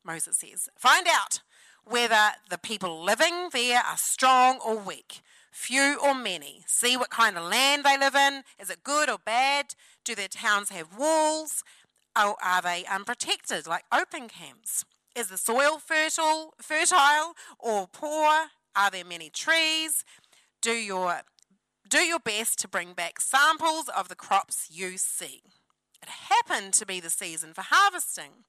Moses 0.04 0.40
says. 0.40 0.70
Find 0.78 1.08
out 1.08 1.42
whether 1.90 2.32
the 2.50 2.58
people 2.58 3.04
living 3.04 3.50
there 3.52 3.80
are 3.80 3.98
strong 3.98 4.60
or 4.66 4.78
weak 4.78 5.22
few 5.58 5.98
or 6.02 6.14
many. 6.14 6.64
See 6.68 6.96
what 6.96 7.10
kind 7.10 7.36
of 7.36 7.50
land 7.50 7.84
they 7.84 7.98
live 7.98 8.16
in. 8.16 8.44
Is 8.60 8.70
it 8.70 8.84
good 8.84 9.10
or 9.10 9.18
bad? 9.18 9.74
Do 10.06 10.14
their 10.14 10.28
towns 10.28 10.70
have 10.70 10.98
walls? 10.98 11.64
Or 12.16 12.36
are 12.44 12.62
they 12.62 12.86
unprotected, 12.86 13.68
like 13.68 13.84
open 13.92 14.28
camps? 14.28 14.86
Is 15.16 15.28
the 15.28 15.38
soil 15.38 15.80
fertile, 15.84 16.54
fertile 16.62 17.34
or 17.60 17.88
poor? 17.88 18.48
Are 18.76 18.92
there 18.92 19.04
many 19.04 19.30
trees? 19.30 20.06
Do 20.62 20.72
your 20.72 21.22
do 21.90 22.00
your 22.00 22.20
best 22.20 22.60
to 22.60 22.68
bring 22.68 22.94
back 22.94 23.22
samples 23.22 23.90
of 23.96 24.10
the 24.10 24.16
crops 24.16 24.68
you 24.70 24.98
see. 24.98 25.42
It 26.02 26.10
happened 26.10 26.74
to 26.74 26.86
be 26.86 27.00
the 27.00 27.10
season 27.10 27.54
for 27.54 27.62
harvesting 27.62 28.44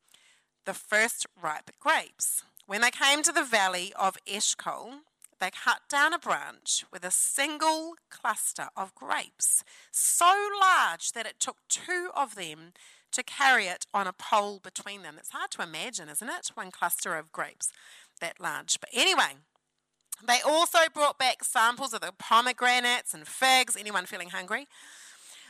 the 0.67 0.75
first 0.75 1.25
ripe 1.41 1.71
grapes. 1.79 2.43
When 2.69 2.83
they 2.83 2.91
came 2.91 3.23
to 3.23 3.33
the 3.33 3.45
valley 3.45 3.95
of 3.99 4.19
Eshcol, 4.27 5.01
they 5.41 5.51
cut 5.51 5.89
down 5.89 6.13
a 6.13 6.19
branch 6.19 6.85
with 6.93 7.03
a 7.03 7.11
single 7.11 7.95
cluster 8.11 8.69
of 8.77 8.95
grapes, 8.95 9.65
so 9.91 10.31
large 10.61 11.13
that 11.13 11.25
it 11.25 11.41
took 11.41 11.57
two 11.71 12.11
of 12.15 12.35
them 12.35 12.75
to 13.13 13.23
carry 13.23 13.69
it 13.69 13.87
on 13.95 14.07
a 14.07 14.13
pole 14.13 14.61
between 14.63 15.03
them. 15.03 15.15
It's 15.17 15.31
hard 15.31 15.51
to 15.53 15.63
imagine, 15.63 16.11
isn't 16.11 16.29
it? 16.29 16.51
One 16.53 16.71
cluster 16.71 17.17
of 17.17 17.33
grapes 17.33 17.73
that 18.21 18.39
large. 18.39 18.79
But 18.81 18.91
anyway, 18.93 19.39
they 20.23 20.41
also 20.47 20.91
brought 20.93 21.19
back 21.19 21.45
samples 21.45 21.95
of 21.95 22.03
the 22.03 22.13
pomegranates 22.19 23.15
and 23.15 23.27
figs. 23.27 23.79
Anyone 23.81 24.05
feeling 24.05 24.29
hungry? 24.29 24.67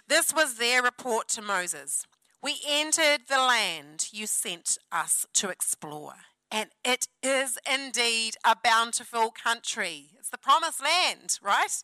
This 0.07 0.33
was 0.33 0.55
their 0.55 0.85
report 0.85 1.27
to 1.31 1.43
Moses. 1.43 2.07
We 2.41 2.61
entered 2.65 3.23
the 3.29 3.39
land 3.39 4.07
you 4.13 4.29
sent 4.29 4.79
us 4.93 5.27
to 5.33 5.49
explore 5.49 6.15
and 6.51 6.71
it 6.85 7.09
is 7.23 7.59
indeed 7.71 8.37
a 8.45 8.57
bountiful 8.63 9.31
country. 9.31 10.11
It's 10.19 10.31
the 10.31 10.39
promised 10.39 10.83
land, 10.83 11.39
right? 11.43 11.83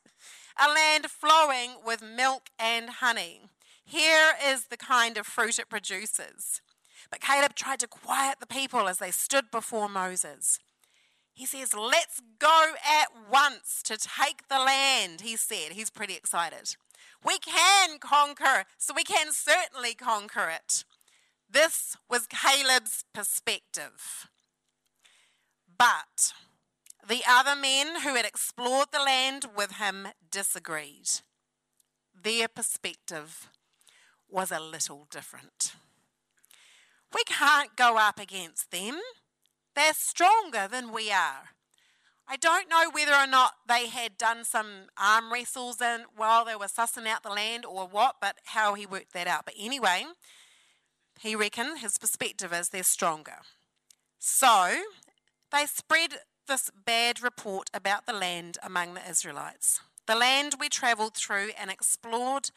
A 0.59 0.69
land 0.69 1.07
flowing 1.07 1.77
with 1.85 2.03
milk 2.03 2.49
and 2.59 2.89
honey. 2.89 3.43
Here 3.85 4.33
is 4.45 4.67
the 4.67 4.77
kind 4.77 5.19
of 5.19 5.27
fruit 5.27 5.59
it 5.59 5.69
produces. 5.69 6.63
But 7.11 7.21
Caleb 7.21 7.55
tried 7.55 7.81
to 7.81 7.87
quiet 7.87 8.37
the 8.41 8.47
people 8.47 8.89
as 8.89 8.99
they 8.99 9.11
stood 9.11 9.51
before 9.51 9.89
Moses. 9.89 10.59
He 11.35 11.47
says, 11.47 11.75
Let's 11.75 12.21
go 12.39 12.73
at 12.85 13.09
once 13.31 13.83
to 13.85 13.97
take 13.97 14.49
the 14.49 14.59
land, 14.59 15.21
he 15.21 15.37
said. 15.37 15.73
He's 15.73 15.91
pretty 15.91 16.15
excited. 16.15 16.77
We 17.25 17.39
can 17.39 17.99
conquer, 17.99 18.65
so 18.79 18.95
we 18.95 19.05
can 19.05 19.33
certainly 19.33 19.95
conquer 19.95 20.49
it. 20.49 20.85
This 21.51 21.97
was 22.09 22.27
Caleb's 22.27 23.05
perspective. 23.13 24.29
But 25.85 26.33
the 27.07 27.21
other 27.29 27.55
men 27.55 28.01
who 28.01 28.15
had 28.15 28.25
explored 28.25 28.89
the 28.91 29.03
land 29.03 29.49
with 29.55 29.73
him 29.73 30.09
disagreed. 30.31 31.11
Their 32.19 32.49
perspective 32.49 33.51
was 34.27 34.51
a 34.51 34.61
little 34.61 35.07
different. 35.11 35.75
We 37.15 37.23
can't 37.27 37.77
go 37.77 37.99
up 37.99 38.19
against 38.19 38.71
them. 38.71 38.99
They're 39.77 39.93
stronger 39.93 40.69
than 40.71 40.91
we 40.91 41.11
are. 41.11 41.51
I 42.27 42.37
don't 42.37 42.71
know 42.71 42.89
whether 42.91 43.13
or 43.13 43.27
not 43.27 43.53
they 43.69 43.89
had 43.89 44.17
done 44.17 44.47
some 44.47 44.87
arm 44.97 45.31
wrestles 45.31 45.83
in 45.83 46.05
while 46.17 46.47
they 46.47 46.57
were 46.57 46.65
sussing 46.65 47.07
out 47.07 47.25
the 47.25 47.29
land 47.29 47.67
or 47.67 47.87
what, 47.87 48.17
but 48.23 48.37
how 48.45 48.73
he 48.73 48.87
worked 48.87 49.13
that 49.13 49.27
out. 49.27 49.45
But 49.45 49.55
anyway, 49.59 50.05
he 51.21 51.37
reckoned 51.37 51.81
his 51.81 51.99
perspective 51.99 52.55
is 52.55 52.71
they're 52.71 52.83
stronger. 52.83 53.41
So 54.19 54.79
they 55.55 55.67
spread 55.67 56.15
this 56.49 56.69
bad 56.85 57.23
report 57.23 57.71
about 57.73 58.07
the 58.07 58.13
land 58.13 58.59
among 58.63 58.95
the 58.95 59.09
Israelites. 59.09 59.81
The 60.07 60.17
land 60.17 60.57
we 60.59 60.69
travelled 60.69 61.15
through 61.15 61.51
and 61.59 61.71
explored 61.71 62.51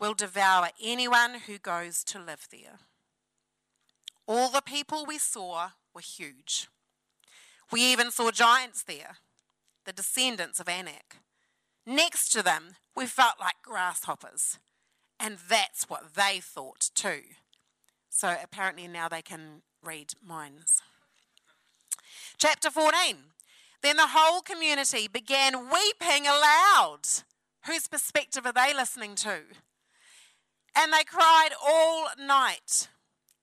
will 0.00 0.14
devour 0.14 0.70
anyone 0.82 1.36
who 1.46 1.58
goes 1.58 2.02
to 2.04 2.18
live 2.18 2.48
there. 2.50 2.80
All 4.26 4.48
the 4.48 4.62
people 4.62 5.04
we 5.06 5.18
saw 5.18 5.70
were 5.94 6.00
huge. 6.00 6.68
We 7.70 7.82
even 7.82 8.10
saw 8.10 8.30
giants 8.32 8.82
there, 8.82 9.18
the 9.86 9.92
descendants 9.92 10.58
of 10.58 10.68
Anak. 10.68 11.18
Next 11.86 12.30
to 12.30 12.42
them, 12.42 12.74
we 12.96 13.06
felt 13.06 13.34
like 13.38 13.62
grasshoppers. 13.62 14.58
And 15.20 15.38
that's 15.48 15.88
what 15.88 16.14
they 16.14 16.40
thought 16.40 16.90
too. 16.94 17.22
So 18.10 18.34
apparently 18.42 18.88
now 18.88 19.08
they 19.08 19.22
can 19.22 19.62
read 19.82 20.14
minds. 20.24 20.82
Chapter 22.38 22.70
14. 22.70 23.16
Then 23.82 23.96
the 23.96 24.08
whole 24.08 24.40
community 24.40 25.08
began 25.08 25.70
weeping 25.70 26.26
aloud. 26.26 27.00
Whose 27.66 27.86
perspective 27.86 28.44
are 28.46 28.52
they 28.52 28.74
listening 28.74 29.14
to? 29.16 29.40
And 30.76 30.92
they 30.92 31.04
cried 31.04 31.50
all 31.64 32.08
night. 32.18 32.88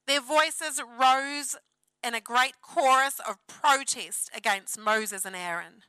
Their 0.08 0.22
voices 0.22 0.82
rose 1.00 1.56
in 2.04 2.16
a 2.16 2.22
great 2.22 2.62
chorus 2.62 3.20
of 3.28 3.38
protest 3.48 4.30
against 4.36 4.80
Moses 4.80 5.26
and 5.26 5.36
Aaron. 5.36 5.84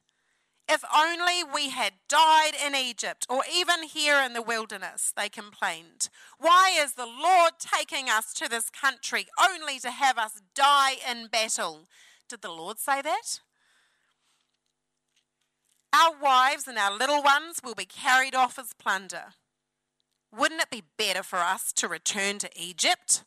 If 0.68 0.84
only 0.94 1.42
we 1.42 1.70
had 1.70 1.94
died 2.08 2.52
in 2.64 2.74
Egypt 2.74 3.26
or 3.28 3.42
even 3.52 3.82
here 3.82 4.22
in 4.22 4.32
the 4.32 4.42
wilderness, 4.42 5.12
they 5.16 5.28
complained. 5.28 6.08
Why 6.38 6.72
is 6.78 6.94
the 6.94 7.06
Lord 7.06 7.52
taking 7.58 8.08
us 8.08 8.32
to 8.34 8.48
this 8.48 8.70
country 8.70 9.26
only 9.40 9.78
to 9.80 9.90
have 9.90 10.18
us 10.18 10.40
die 10.54 10.96
in 11.10 11.26
battle? 11.26 11.88
Did 12.32 12.40
the 12.40 12.48
Lord 12.48 12.78
say 12.78 13.02
that? 13.02 13.40
Our 15.94 16.14
wives 16.18 16.66
and 16.66 16.78
our 16.78 16.90
little 16.90 17.22
ones 17.22 17.60
will 17.62 17.74
be 17.74 17.84
carried 17.84 18.34
off 18.34 18.58
as 18.58 18.72
plunder. 18.72 19.34
Wouldn't 20.34 20.62
it 20.62 20.70
be 20.70 20.82
better 20.96 21.22
for 21.22 21.40
us 21.40 21.74
to 21.74 21.88
return 21.88 22.38
to 22.38 22.48
Egypt? 22.56 23.24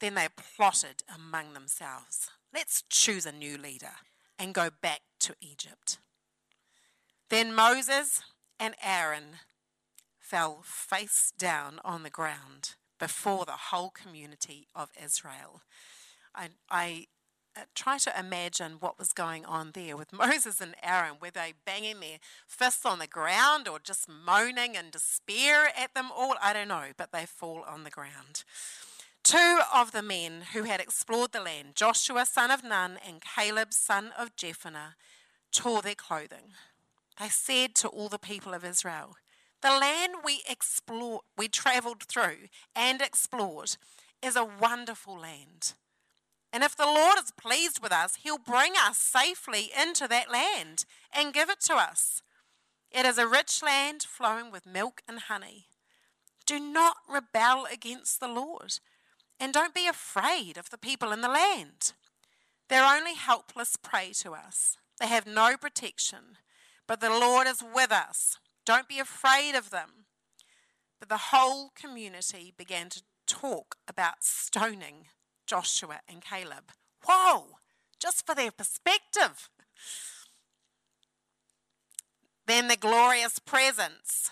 Then 0.00 0.16
they 0.16 0.26
plotted 0.56 1.04
among 1.08 1.54
themselves 1.54 2.30
let's 2.52 2.82
choose 2.88 3.26
a 3.26 3.30
new 3.30 3.56
leader 3.56 3.94
and 4.40 4.54
go 4.54 4.70
back 4.82 5.02
to 5.20 5.36
Egypt. 5.40 5.98
Then 7.30 7.54
Moses 7.54 8.22
and 8.58 8.74
Aaron 8.84 9.38
fell 10.18 10.62
face 10.64 11.32
down 11.38 11.78
on 11.84 12.02
the 12.02 12.10
ground 12.10 12.74
before 12.98 13.44
the 13.44 13.70
whole 13.70 13.90
community 13.90 14.66
of 14.74 14.90
Israel. 15.00 15.62
I, 16.34 16.48
I 16.68 17.06
Uh, 17.56 17.60
try 17.72 17.98
to 17.98 18.18
imagine 18.18 18.78
what 18.80 18.98
was 18.98 19.12
going 19.12 19.44
on 19.44 19.70
there 19.74 19.96
with 19.96 20.12
Moses 20.24 20.60
and 20.60 20.74
Aaron. 20.82 21.14
Were 21.20 21.30
they 21.30 21.54
banging 21.64 22.00
their 22.00 22.18
fists 22.48 22.84
on 22.84 22.98
the 22.98 23.06
ground 23.06 23.68
or 23.68 23.78
just 23.78 24.08
moaning 24.08 24.74
in 24.74 24.90
despair 24.90 25.68
at 25.78 25.94
them 25.94 26.10
all? 26.16 26.34
I 26.42 26.52
don't 26.52 26.68
know, 26.68 26.86
but 26.96 27.12
they 27.12 27.26
fall 27.26 27.64
on 27.66 27.84
the 27.84 27.90
ground. 27.90 28.42
Two 29.22 29.60
of 29.72 29.92
the 29.92 30.02
men 30.02 30.42
who 30.52 30.64
had 30.64 30.80
explored 30.80 31.32
the 31.32 31.40
land, 31.40 31.76
Joshua 31.76 32.26
son 32.26 32.50
of 32.50 32.64
Nun 32.64 32.98
and 33.06 33.22
Caleb 33.22 33.72
son 33.72 34.12
of 34.18 34.36
Jephunneh, 34.36 34.94
tore 35.52 35.80
their 35.80 35.94
clothing. 35.94 36.52
They 37.18 37.28
said 37.28 37.74
to 37.76 37.88
all 37.88 38.08
the 38.08 38.18
people 38.18 38.52
of 38.52 38.64
Israel, 38.64 39.16
"The 39.62 39.70
land 39.70 40.16
we 40.24 40.42
explored, 40.48 41.22
we 41.36 41.48
traveled 41.48 42.02
through 42.02 42.48
and 42.74 43.00
explored, 43.00 43.76
is 44.20 44.34
a 44.34 44.44
wonderful 44.44 45.16
land." 45.16 45.74
And 46.54 46.62
if 46.62 46.76
the 46.76 46.86
Lord 46.86 47.18
is 47.18 47.32
pleased 47.32 47.82
with 47.82 47.90
us, 47.90 48.18
he'll 48.22 48.38
bring 48.38 48.74
us 48.76 48.96
safely 48.96 49.72
into 49.76 50.06
that 50.06 50.30
land 50.30 50.84
and 51.12 51.34
give 51.34 51.50
it 51.50 51.60
to 51.62 51.74
us. 51.74 52.22
It 52.92 53.04
is 53.04 53.18
a 53.18 53.26
rich 53.26 53.60
land 53.60 54.04
flowing 54.04 54.52
with 54.52 54.64
milk 54.64 55.02
and 55.08 55.18
honey. 55.18 55.66
Do 56.46 56.60
not 56.60 56.98
rebel 57.10 57.66
against 57.72 58.20
the 58.20 58.28
Lord 58.28 58.74
and 59.40 59.52
don't 59.52 59.74
be 59.74 59.88
afraid 59.88 60.56
of 60.56 60.70
the 60.70 60.78
people 60.78 61.10
in 61.10 61.22
the 61.22 61.28
land. 61.28 61.92
They're 62.68 62.84
only 62.84 63.16
helpless 63.16 63.74
prey 63.74 64.12
to 64.20 64.34
us. 64.34 64.76
They 65.00 65.08
have 65.08 65.26
no 65.26 65.56
protection, 65.56 66.38
but 66.86 67.00
the 67.00 67.10
Lord 67.10 67.48
is 67.48 67.64
with 67.74 67.90
us. 67.90 68.38
Don't 68.64 68.88
be 68.88 69.00
afraid 69.00 69.56
of 69.56 69.70
them. 69.70 70.06
But 71.00 71.08
the 71.08 71.30
whole 71.32 71.72
community 71.74 72.54
began 72.56 72.90
to 72.90 73.02
talk 73.26 73.74
about 73.88 74.22
stoning 74.22 75.06
Joshua 75.46 76.00
and 76.08 76.22
Caleb. 76.22 76.72
Whoa, 77.06 77.58
just 77.98 78.26
for 78.26 78.34
their 78.34 78.50
perspective. 78.50 79.48
Then 82.46 82.68
the 82.68 82.76
glorious 82.76 83.38
presence 83.38 84.30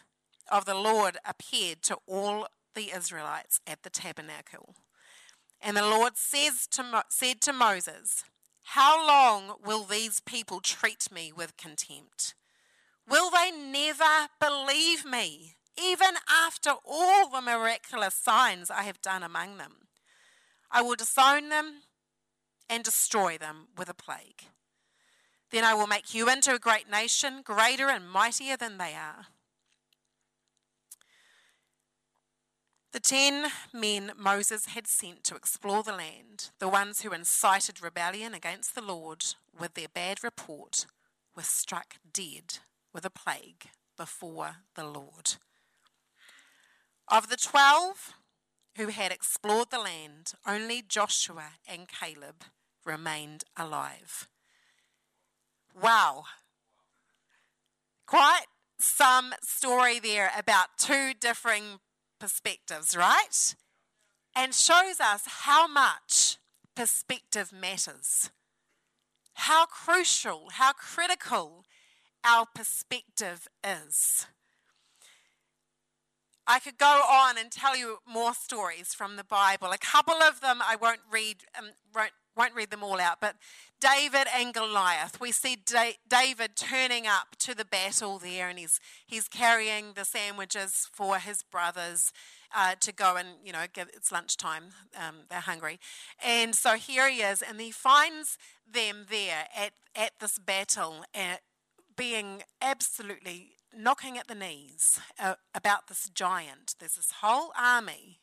of 0.51 0.65
the 0.65 0.75
Lord 0.75 1.17
appeared 1.25 1.83
to 1.83 1.99
all 2.07 2.47
the 2.75 2.93
Israelites 2.95 3.61
at 3.67 3.83
the 3.83 3.91
tabernacle. 3.91 4.75
And 5.61 5.77
the 5.77 5.83
Lord 5.83 6.17
says 6.17 6.67
to 6.73 6.83
Mo- 6.83 7.03
said 7.09 7.41
to 7.43 7.53
Moses, 7.53 8.25
How 8.63 9.07
long 9.07 9.57
will 9.65 9.85
these 9.85 10.21
people 10.21 10.61
treat 10.61 11.11
me 11.11 11.33
with 11.33 11.57
contempt? 11.57 12.35
Will 13.09 13.31
they 13.31 13.51
never 13.51 14.29
believe 14.41 15.05
me, 15.05 15.55
even 15.81 16.15
after 16.29 16.73
all 16.85 17.29
the 17.29 17.41
miraculous 17.41 18.15
signs 18.15 18.71
I 18.71 18.83
have 18.83 19.01
done 19.01 19.23
among 19.23 19.59
them? 19.59 19.89
I 20.73 20.81
will 20.81 20.97
disown 20.97 21.51
them 21.51 21.83
and 22.69 22.83
destroy 22.83 23.37
them 23.37 23.69
with 23.77 23.91
a 23.91 23.95
plague. 23.95 24.45
Then 25.51 25.65
I 25.65 25.75
will 25.75 25.87
make 25.87 26.15
you 26.15 26.31
into 26.31 26.55
a 26.55 26.59
great 26.59 26.91
nation, 26.91 27.43
greater 27.45 27.91
and 27.91 28.09
mightier 28.09 28.57
than 28.57 28.79
they 28.79 28.95
are. 28.95 29.27
The 32.93 33.01
ten 33.01 33.51
men 33.73 34.13
Moses 34.17 34.67
had 34.67 34.87
sent 34.87 35.25
to 35.25 35.35
explore 35.35 35.83
the 35.83 35.93
land, 35.93 36.51
the 36.59 36.69
ones 36.69 37.03
who 37.03 37.13
incited 37.13 37.83
rebellion 37.83 38.33
against 38.33 38.75
the 38.75 38.83
Lord 38.83 39.25
with 39.59 39.75
their 39.75 39.89
bad 39.89 40.25
report, 40.25 40.87
were 41.37 41.43
struck 41.43 41.97
dead 42.11 42.59
with 42.93 43.05
a 43.05 43.11
plague 43.11 43.69
before 43.97 44.57
the 44.75 44.85
Lord. 44.85 45.35
Of 47.09 47.29
the 47.29 47.37
twelve 47.37 48.15
who 48.77 48.89
had 48.89 49.13
explored 49.13 49.71
the 49.71 49.79
land, 49.79 50.33
only 50.47 50.83
Joshua 50.83 51.53
and 51.69 51.87
Caleb 51.89 52.45
remained 52.85 53.45
alive. 53.57 54.29
Wow. 55.81 56.25
Quite 58.07 58.47
some 58.79 59.35
story 59.43 59.99
there 59.99 60.31
about 60.37 60.79
two 60.79 61.13
differing 61.19 61.81
perspectives, 62.19 62.97
right? 62.97 63.55
And 64.35 64.55
shows 64.55 65.01
us 65.01 65.23
how 65.27 65.67
much 65.67 66.39
perspective 66.75 67.53
matters. 67.53 68.31
How 69.35 69.67
crucial, 69.67 70.49
how 70.53 70.73
critical 70.73 71.65
our 72.25 72.47
perspective 72.55 73.49
is. 73.65 74.27
I 76.47 76.59
could 76.59 76.79
go 76.79 77.03
on 77.09 77.39
and 77.39 77.51
tell 77.51 77.77
you 77.77 77.99
more 78.07 78.35
stories 78.35 78.95
from 78.95 79.17
the 79.17 79.25
Bible. 79.25 79.71
A 79.71 79.79
couple 79.79 80.15
of 80.15 80.41
them 80.41 80.61
I 80.61 80.77
won't 80.77 81.01
read, 81.11 81.45
um, 81.57 81.71
won't, 81.95 82.11
won't 82.37 82.55
read 82.55 82.71
them 82.71 82.83
all 82.83 83.01
out, 83.01 83.19
but 83.21 83.37
David 83.81 84.27
and 84.35 84.53
Goliath. 84.53 85.21
We 85.21 85.33
see 85.33 85.57
da- 85.57 85.99
David 86.09 86.57
turning 86.57 87.07
up 87.07 87.37
to 87.41 87.55
the 87.55 87.65
battle 87.65 88.19
there, 88.19 88.49
and 88.49 88.59
he's 88.59 88.81
he's 89.07 89.29
carrying 89.29 89.93
the 89.95 90.05
sandwiches 90.05 90.89
for 90.93 91.19
his 91.19 91.43
brothers 91.43 92.13
uh, 92.55 92.75
to 92.81 92.93
go 92.93 93.17
and 93.17 93.29
you 93.45 93.53
know 93.53 93.65
give, 93.73 93.89
it's 93.95 94.11
lunchtime. 94.11 94.71
Um, 94.97 95.25
they're 95.31 95.41
hungry, 95.41 95.79
and 96.25 96.55
so 96.55 96.75
here 96.75 97.09
he 97.09 97.23
is, 97.23 97.43
and 97.43 97.61
he 97.61 97.71
finds 97.71 98.39
them 98.71 99.07
there 99.11 99.47
at 99.57 99.73
at 99.95 100.13
this 100.21 100.39
battle, 100.39 101.05
uh, 101.15 101.37
being 101.97 102.43
absolutely 102.61 103.51
knocking 103.77 104.19
at 104.19 104.29
the 104.29 104.35
knees 104.35 105.01
uh, 105.19 105.35
about 105.55 105.89
this 105.89 106.09
giant. 106.09 106.75
There's 106.79 106.97
this 106.97 107.13
whole 107.21 107.53
army, 107.59 108.21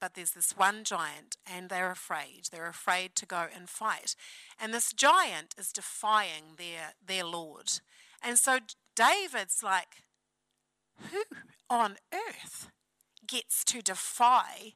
but 0.00 0.14
there's 0.14 0.32
this 0.32 0.52
one 0.56 0.84
giant, 0.84 1.36
and 1.46 1.68
they're 1.68 1.90
afraid. 1.90 2.48
They're 2.50 2.68
afraid 2.68 3.14
to 3.16 3.26
go 3.26 3.46
and 3.54 3.68
fight. 3.68 4.14
And 4.60 4.72
this 4.72 4.92
giant 4.92 5.54
is 5.58 5.72
defying 5.72 6.56
their, 6.58 6.94
their 7.04 7.24
Lord. 7.24 7.80
And 8.22 8.38
so 8.38 8.58
David's 8.94 9.62
like, 9.62 10.04
who 11.10 11.22
on 11.68 11.96
earth 12.12 12.68
gets 13.26 13.64
to 13.64 13.82
defy 13.82 14.74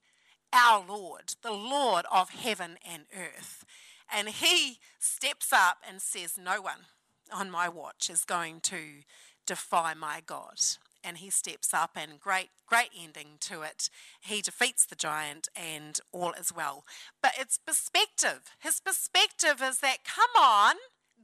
our 0.53 0.85
Lord, 0.87 1.35
the 1.43 1.53
Lord 1.53 2.05
of 2.13 2.31
heaven 2.31 2.79
and 2.87 3.05
earth? 3.17 3.65
And 4.13 4.29
he 4.29 4.79
steps 4.99 5.53
up 5.53 5.79
and 5.89 6.03
says, 6.03 6.37
No 6.43 6.61
one 6.61 6.87
on 7.33 7.51
my 7.51 7.69
watch 7.69 8.11
is 8.11 8.25
going 8.25 8.61
to 8.61 9.03
defy 9.51 9.95
my 9.95 10.23
God. 10.25 10.61
And 11.03 11.17
he 11.19 11.29
steps 11.29 11.75
up, 11.75 11.97
and 11.97 12.21
great, 12.21 12.51
great 12.67 12.91
ending 12.97 13.39
to 13.41 13.63
it. 13.63 13.91
He 14.21 14.41
defeats 14.41 14.87
the 14.87 14.95
giant, 14.95 15.49
and 15.57 15.99
all 16.13 16.33
is 16.39 16.53
well. 16.55 16.85
But 17.21 17.33
it's 17.37 17.59
perspective. 17.59 18.55
His 18.61 18.81
perspective 18.81 19.61
is 19.61 19.81
that, 19.81 20.05
come 20.05 20.41
on, 20.41 20.77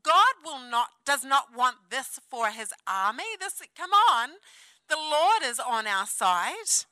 God 0.02 0.34
will 0.44 0.58
not, 0.58 0.88
does 1.04 1.24
not 1.24 1.56
want 1.56 1.76
this 1.90 2.18
for 2.28 2.48
his 2.48 2.72
army. 2.84 3.36
This, 3.38 3.62
come 3.78 3.90
on, 4.12 4.30
the 4.88 4.96
Lord 4.96 5.42
is 5.44 5.60
on 5.60 5.86
our 5.86 6.06
side 6.06 6.86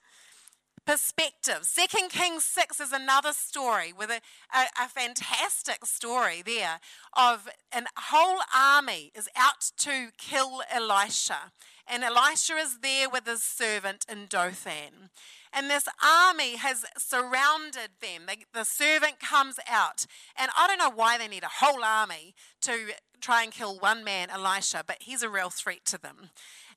perspective. 0.87 1.61
Second 1.63 2.11
Kings 2.11 2.45
6 2.45 2.81
is 2.81 2.93
another 2.93 3.33
story 3.33 3.93
with 3.93 4.11
a, 4.11 4.21
a, 4.57 4.85
a, 4.85 4.89
fantastic 4.89 5.87
story 5.87 6.43
there 6.45 6.81
of 7.13 7.49
a 7.73 7.83
whole 7.97 8.41
army 8.55 9.11
is 9.15 9.29
out 9.37 9.71
to 9.79 10.09
kill 10.19 10.63
Elisha. 10.73 11.53
And 11.87 12.03
Elisha 12.03 12.55
is 12.55 12.79
there 12.81 13.09
with 13.09 13.27
his 13.27 13.43
servant 13.43 14.07
in 14.11 14.27
Dothan. 14.29 15.11
And 15.53 15.71
this 15.71 15.87
army 16.03 16.57
has 16.57 16.85
surrounded 16.99 17.91
them. 18.01 18.23
They, 18.27 18.45
the 18.53 18.65
servant 18.65 19.21
comes 19.21 19.59
out. 19.71 20.07
And 20.37 20.51
I 20.57 20.67
don't 20.67 20.79
know 20.79 20.91
why 20.91 21.19
they 21.19 21.29
need 21.29 21.45
a 21.45 21.65
whole 21.65 21.85
army 21.85 22.35
to 22.63 22.93
try 23.21 23.43
and 23.43 23.53
kill 23.53 23.79
one 23.79 24.05
man, 24.05 24.31
Elisha, 24.31 24.85
but 24.87 24.99
he's 25.01 25.23
a 25.23 25.29
real 25.29 25.51
threat 25.51 25.85
to 25.87 25.99
them. 25.99 26.31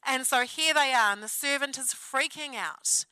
And 0.06 0.26
so 0.26 0.42
here 0.42 0.74
they 0.74 0.94
are, 0.94 1.12
and 1.12 1.24
the 1.24 1.28
servant 1.28 1.78
is 1.78 1.88
freaking 1.88 2.56
out 2.56 3.06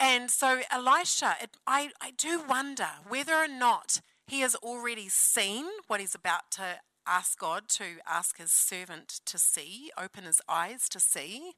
and 0.00 0.30
so 0.30 0.62
Elisha, 0.70 1.36
it, 1.42 1.50
I, 1.66 1.90
I 2.00 2.12
do 2.16 2.42
wonder 2.48 2.88
whether 3.06 3.34
or 3.34 3.48
not 3.48 4.00
he 4.26 4.40
has 4.40 4.54
already 4.56 5.08
seen 5.10 5.66
what 5.86 6.00
he's 6.00 6.14
about 6.14 6.50
to 6.52 6.78
ask 7.06 7.38
God 7.38 7.68
to 7.68 7.84
ask 8.06 8.38
his 8.38 8.50
servant 8.50 9.20
to 9.26 9.38
see, 9.38 9.90
open 9.98 10.24
his 10.24 10.40
eyes 10.48 10.88
to 10.88 11.00
see. 11.00 11.52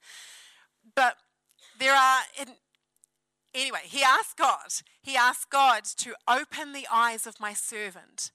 But 0.97 1.17
there 1.79 1.95
are, 1.95 2.23
in, 2.41 2.49
anyway, 3.55 3.83
he 3.85 4.03
asked 4.03 4.37
God, 4.37 4.73
he 5.01 5.17
asked 5.17 5.51
God 5.51 5.85
to 5.85 6.15
open 6.27 6.73
the 6.73 6.89
eyes 6.91 7.27
of 7.27 7.39
my 7.39 7.53
servant. 7.53 8.33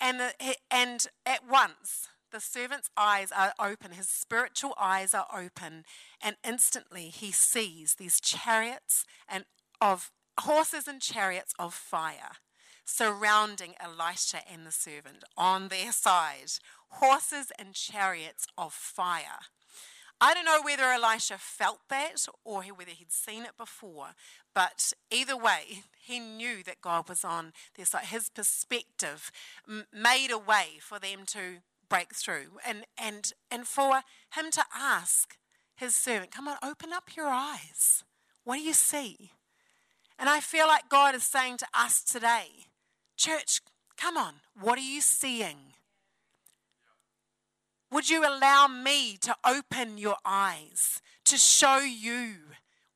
And, 0.00 0.20
the, 0.20 0.32
and 0.70 1.06
at 1.26 1.48
once, 1.48 2.08
the 2.30 2.40
servant's 2.40 2.90
eyes 2.96 3.30
are 3.36 3.52
open, 3.58 3.92
his 3.92 4.08
spiritual 4.08 4.74
eyes 4.78 5.14
are 5.14 5.26
open, 5.34 5.84
and 6.22 6.36
instantly 6.46 7.08
he 7.08 7.32
sees 7.32 7.94
these 7.94 8.20
chariots 8.20 9.04
and 9.28 9.44
of 9.80 10.10
horses 10.38 10.86
and 10.86 11.00
chariots 11.00 11.54
of 11.58 11.74
fire 11.74 12.32
surrounding 12.90 13.74
Elisha 13.80 14.40
and 14.50 14.66
the 14.66 14.72
servant 14.72 15.24
on 15.36 15.68
their 15.68 15.92
side. 15.92 16.52
Horses 16.94 17.52
and 17.58 17.72
chariots 17.72 18.46
of 18.58 18.72
fire. 18.72 19.40
I 20.20 20.34
don't 20.34 20.44
know 20.44 20.60
whether 20.62 20.84
Elisha 20.84 21.38
felt 21.38 21.80
that 21.88 22.26
or 22.44 22.62
whether 22.64 22.90
he'd 22.90 23.12
seen 23.12 23.44
it 23.44 23.56
before, 23.56 24.08
but 24.54 24.92
either 25.10 25.36
way, 25.36 25.84
he 25.98 26.18
knew 26.18 26.62
that 26.64 26.82
God 26.82 27.08
was 27.08 27.24
on 27.24 27.52
their 27.76 27.86
side. 27.86 28.06
His 28.06 28.28
perspective 28.28 29.30
made 29.66 30.30
a 30.30 30.36
way 30.36 30.78
for 30.80 30.98
them 30.98 31.20
to 31.28 31.62
break 31.90 32.14
through 32.14 32.58
and, 32.66 32.84
and, 32.96 33.32
and 33.50 33.66
for 33.66 34.00
him 34.34 34.50
to 34.52 34.64
ask 34.74 35.36
his 35.76 35.94
servant, 35.94 36.30
Come 36.30 36.48
on, 36.48 36.56
open 36.62 36.92
up 36.92 37.16
your 37.16 37.28
eyes. 37.28 38.04
What 38.44 38.56
do 38.56 38.62
you 38.62 38.72
see? 38.72 39.32
And 40.18 40.28
I 40.28 40.40
feel 40.40 40.66
like 40.66 40.88
God 40.88 41.14
is 41.14 41.24
saying 41.24 41.58
to 41.58 41.66
us 41.74 42.02
today, 42.02 42.68
Church, 43.16 43.60
come 43.98 44.16
on, 44.16 44.34
what 44.58 44.78
are 44.78 44.82
you 44.82 45.00
seeing? 45.00 45.74
Would 47.90 48.08
you 48.08 48.26
allow 48.26 48.68
me 48.68 49.16
to 49.18 49.34
open 49.44 49.98
your 49.98 50.16
eyes, 50.24 51.02
to 51.24 51.36
show 51.36 51.78
you 51.78 52.34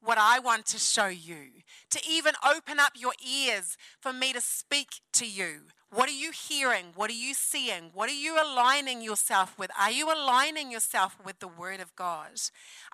what 0.01 0.19
I 0.19 0.39
want 0.39 0.67
to 0.67 0.79
show 0.79 1.09
you, 1.09 1.63
to 1.91 2.01
even 2.09 2.35
open 2.49 2.79
up 2.79 2.93
your 2.95 3.15
ears 3.27 3.77
for 4.01 4.13
me 4.13 4.33
to 4.33 4.41
speak 4.41 5.01
to 5.15 5.27
you? 5.27 5.63
What 5.95 6.09
are 6.09 6.13
you 6.13 6.33
hearing? 6.33 6.87
What 6.97 7.09
are 7.09 7.15
you 7.15 7.35
seeing? 7.35 7.91
What 7.95 8.11
are 8.11 8.13
you 8.13 8.35
aligning 8.35 9.01
yourself 9.01 9.57
with? 9.57 9.71
Are 9.79 9.93
you 9.93 10.13
aligning 10.13 10.73
yourself 10.73 11.17
with 11.25 11.39
the 11.39 11.47
Word 11.47 11.79
of 11.79 11.95
God? 11.95 12.31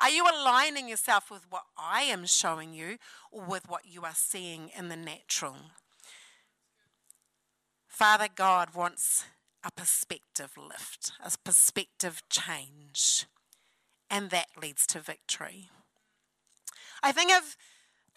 Are 0.02 0.10
you 0.10 0.24
aligning 0.24 0.86
yourself 0.86 1.30
with 1.30 1.46
what 1.48 1.62
I 1.78 2.02
am 2.02 2.26
showing 2.26 2.74
you 2.74 2.98
or 3.32 3.42
with 3.42 3.70
what 3.70 3.86
you 3.86 4.02
are 4.02 4.14
seeing 4.14 4.70
in 4.76 4.90
the 4.90 4.96
natural? 4.96 5.56
Father 7.88 8.28
God 8.34 8.74
wants 8.74 9.24
a 9.64 9.70
perspective 9.70 10.50
lift, 10.58 11.12
a 11.24 11.32
perspective 11.42 12.22
change, 12.28 13.24
and 14.10 14.28
that 14.28 14.48
leads 14.60 14.86
to 14.88 15.00
victory. 15.00 15.70
I 17.02 17.12
think 17.12 17.32
of 17.32 17.56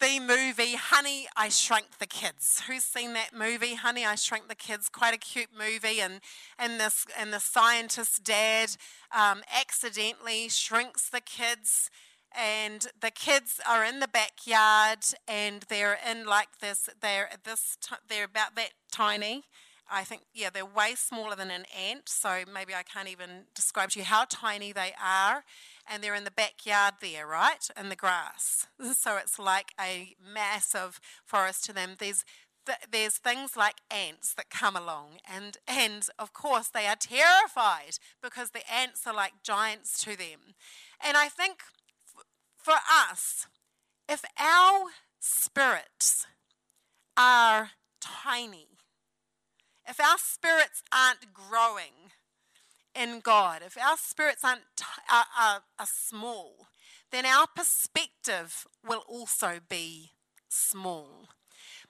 the 0.04 0.20
movie 0.20 0.76
Honey, 0.76 1.28
I 1.38 1.48
Shrunk 1.48 2.00
the 2.00 2.06
Kids. 2.06 2.63
Who's 2.68 2.84
seen 2.84 3.13
that 3.13 3.30
movie, 3.34 3.76
Honey, 3.76 4.06
I 4.06 4.16
Shrunk 4.16 4.50
the 4.50 4.56
Kids? 4.56 4.89
Quite 4.89 5.13
a 5.13 5.18
cute 5.18 5.52
movie, 5.58 6.02
and 6.02 6.20
and 6.60 6.78
this 6.78 7.06
and 7.18 7.32
the 7.32 7.39
scientist's 7.39 8.20
dad 8.20 8.72
um, 9.18 9.44
accidentally 9.58 10.50
shrinks 10.50 11.10
the 11.10 11.22
kids. 11.22 11.89
And 12.38 12.88
the 13.00 13.12
kids 13.12 13.62
are 13.70 13.86
in 13.86 14.02
the 14.02 14.10
backyard, 14.10 15.06
and 15.26 15.63
they're 15.70 15.98
in 16.10 16.26
like 16.26 16.60
this. 16.60 16.89
They're 17.00 17.30
this. 17.46 17.78
They're 18.10 18.26
about 18.26 18.56
that 18.56 18.72
tiny, 18.92 19.46
I 19.94 20.04
think, 20.04 20.24
yeah, 20.34 20.50
they're 20.52 20.66
way 20.66 20.96
smaller 20.96 21.36
than 21.36 21.52
an 21.52 21.66
ant, 21.78 22.10
so 22.10 22.44
maybe 22.52 22.74
I 22.74 22.82
can't 22.82 23.08
even 23.08 23.46
describe 23.54 23.92
to 23.92 24.00
you 24.00 24.06
how 24.06 24.26
tiny 24.28 24.72
they 24.72 24.94
are. 25.02 25.44
And 25.88 26.04
they're 26.04 26.16
in 26.16 26.24
the 26.24 26.32
backyard 26.32 26.96
there, 27.00 27.28
right? 27.28 27.68
In 27.80 27.90
the 27.90 27.96
grass. 27.96 28.68
So 28.94 29.18
it's 29.18 29.38
like 29.38 29.74
a 29.80 30.16
massive 30.22 31.00
forest 31.26 31.66
to 31.66 31.74
them. 31.74 31.96
There's 32.00 32.24
th- 32.66 32.78
there's 32.90 33.18
things 33.18 33.58
like 33.58 33.76
ants 33.92 34.34
that 34.36 34.50
come 34.50 34.76
along, 34.76 35.20
and, 35.30 35.58
and 35.68 36.08
of 36.18 36.32
course, 36.34 36.70
they 36.70 36.86
are 36.88 36.96
terrified 36.96 37.98
because 38.22 38.52
the 38.52 38.62
ants 38.72 39.06
are 39.06 39.14
like 39.14 39.44
giants 39.44 40.02
to 40.04 40.18
them. 40.18 40.56
And 41.06 41.18
I 41.18 41.28
think 41.28 41.60
f- 42.16 42.26
for 42.58 42.76
us, 43.10 43.48
if 44.08 44.24
our 44.40 44.86
spirits 45.20 46.28
are 47.18 47.72
tiny, 48.00 48.68
if 49.88 50.00
our 50.00 50.17
spirits 50.17 50.82
aren't 50.91 51.34
growing 51.34 52.12
in 52.96 53.19
God, 53.19 53.62
if 53.65 53.78
our 53.78 53.98
spirits 53.98 54.43
aren't 54.43 54.62
are, 55.12 55.26
are, 55.39 55.62
are 55.80 55.86
small, 55.86 56.67
then 57.12 57.26
our 57.26 57.48
perspective 57.56 58.65
will 58.88 59.04
also 59.08 59.60
be 59.69 60.12
small. 60.50 61.30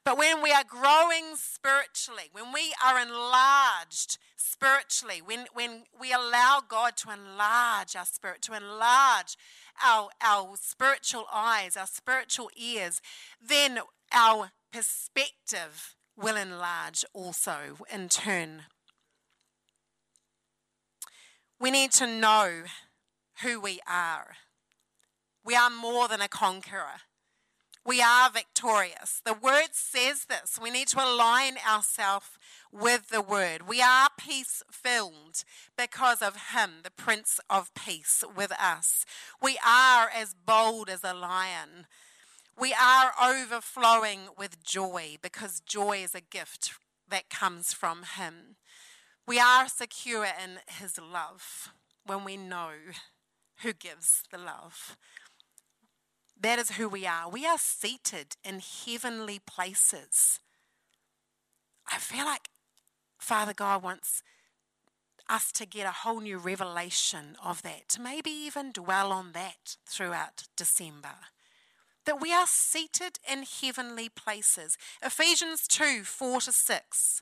But 0.05 0.17
when 0.17 0.41
we 0.41 0.51
are 0.51 0.65
growing 0.67 1.35
spiritually, 1.35 2.29
when 2.33 2.51
we 2.51 2.73
are 2.85 2.99
enlarged 2.99 4.17
spiritually, 4.35 5.21
when, 5.23 5.45
when 5.53 5.83
we 5.97 6.11
allow 6.11 6.61
God 6.67 6.97
to 6.97 7.11
enlarge 7.11 7.95
our 7.95 8.05
spirit, 8.05 8.41
to 8.43 8.53
enlarge 8.53 9.37
our, 9.83 10.09
our 10.21 10.55
spiritual 10.59 11.25
eyes, 11.33 11.77
our 11.77 11.87
spiritual 11.87 12.49
ears, 12.55 13.01
then 13.41 13.79
our 14.11 14.51
perspective 14.71 15.95
will 16.15 16.35
enlarge 16.35 17.05
also 17.13 17.77
in 17.93 18.09
turn. 18.09 18.63
We 21.59 21.71
need 21.71 21.91
to 21.93 22.07
know 22.07 22.63
who 23.41 23.59
we 23.59 23.79
are. 23.87 24.35
We 25.45 25.55
are 25.55 25.69
more 25.69 26.07
than 26.07 26.21
a 26.21 26.27
conqueror. 26.27 27.01
We 27.85 28.01
are 28.01 28.29
victorious. 28.29 29.21
The 29.25 29.33
word 29.33 29.69
says 29.73 30.25
this. 30.25 30.57
We 30.61 30.71
need 30.71 30.87
to 30.89 31.03
align 31.03 31.55
ourselves 31.69 32.27
with 32.71 33.09
the 33.09 33.21
word. 33.21 33.67
We 33.67 33.81
are 33.81 34.07
peace 34.17 34.63
filled 34.71 35.43
because 35.77 36.21
of 36.21 36.53
him, 36.53 36.75
the 36.83 36.91
Prince 36.91 37.41
of 37.49 37.73
Peace, 37.73 38.23
with 38.35 38.53
us. 38.53 39.05
We 39.41 39.59
are 39.65 40.09
as 40.09 40.33
bold 40.33 40.89
as 40.89 41.03
a 41.03 41.13
lion. 41.13 41.87
We 42.59 42.73
are 42.73 43.13
overflowing 43.21 44.29
with 44.37 44.63
joy 44.63 45.17
because 45.21 45.59
joy 45.59 46.03
is 46.03 46.13
a 46.13 46.21
gift 46.21 46.73
that 47.09 47.29
comes 47.29 47.73
from 47.73 48.03
Him. 48.15 48.57
We 49.27 49.39
are 49.39 49.67
secure 49.67 50.25
in 50.25 50.59
His 50.67 50.99
love 50.99 51.73
when 52.05 52.23
we 52.23 52.37
know 52.37 52.71
who 53.63 53.73
gives 53.73 54.23
the 54.31 54.37
love. 54.37 54.97
That 56.39 56.59
is 56.59 56.71
who 56.71 56.87
we 56.87 57.07
are. 57.07 57.27
We 57.27 57.45
are 57.45 57.57
seated 57.57 58.35
in 58.43 58.61
heavenly 58.85 59.39
places. 59.39 60.39
I 61.91 61.97
feel 61.97 62.25
like 62.25 62.49
Father 63.17 63.53
God 63.53 63.81
wants 63.81 64.21
us 65.27 65.51
to 65.53 65.65
get 65.65 65.87
a 65.87 65.91
whole 65.91 66.19
new 66.19 66.37
revelation 66.37 67.35
of 67.43 67.63
that, 67.63 67.89
to 67.89 68.01
maybe 68.01 68.29
even 68.29 68.71
dwell 68.71 69.11
on 69.11 69.31
that 69.31 69.77
throughout 69.87 70.43
December 70.55 71.15
that 72.05 72.21
we 72.21 72.33
are 72.33 72.47
seated 72.47 73.19
in 73.29 73.43
heavenly 73.43 74.09
places. 74.09 74.77
Ephesians 75.01 75.67
2 75.67 76.03
4 76.03 76.41
to 76.41 76.51
6. 76.51 77.21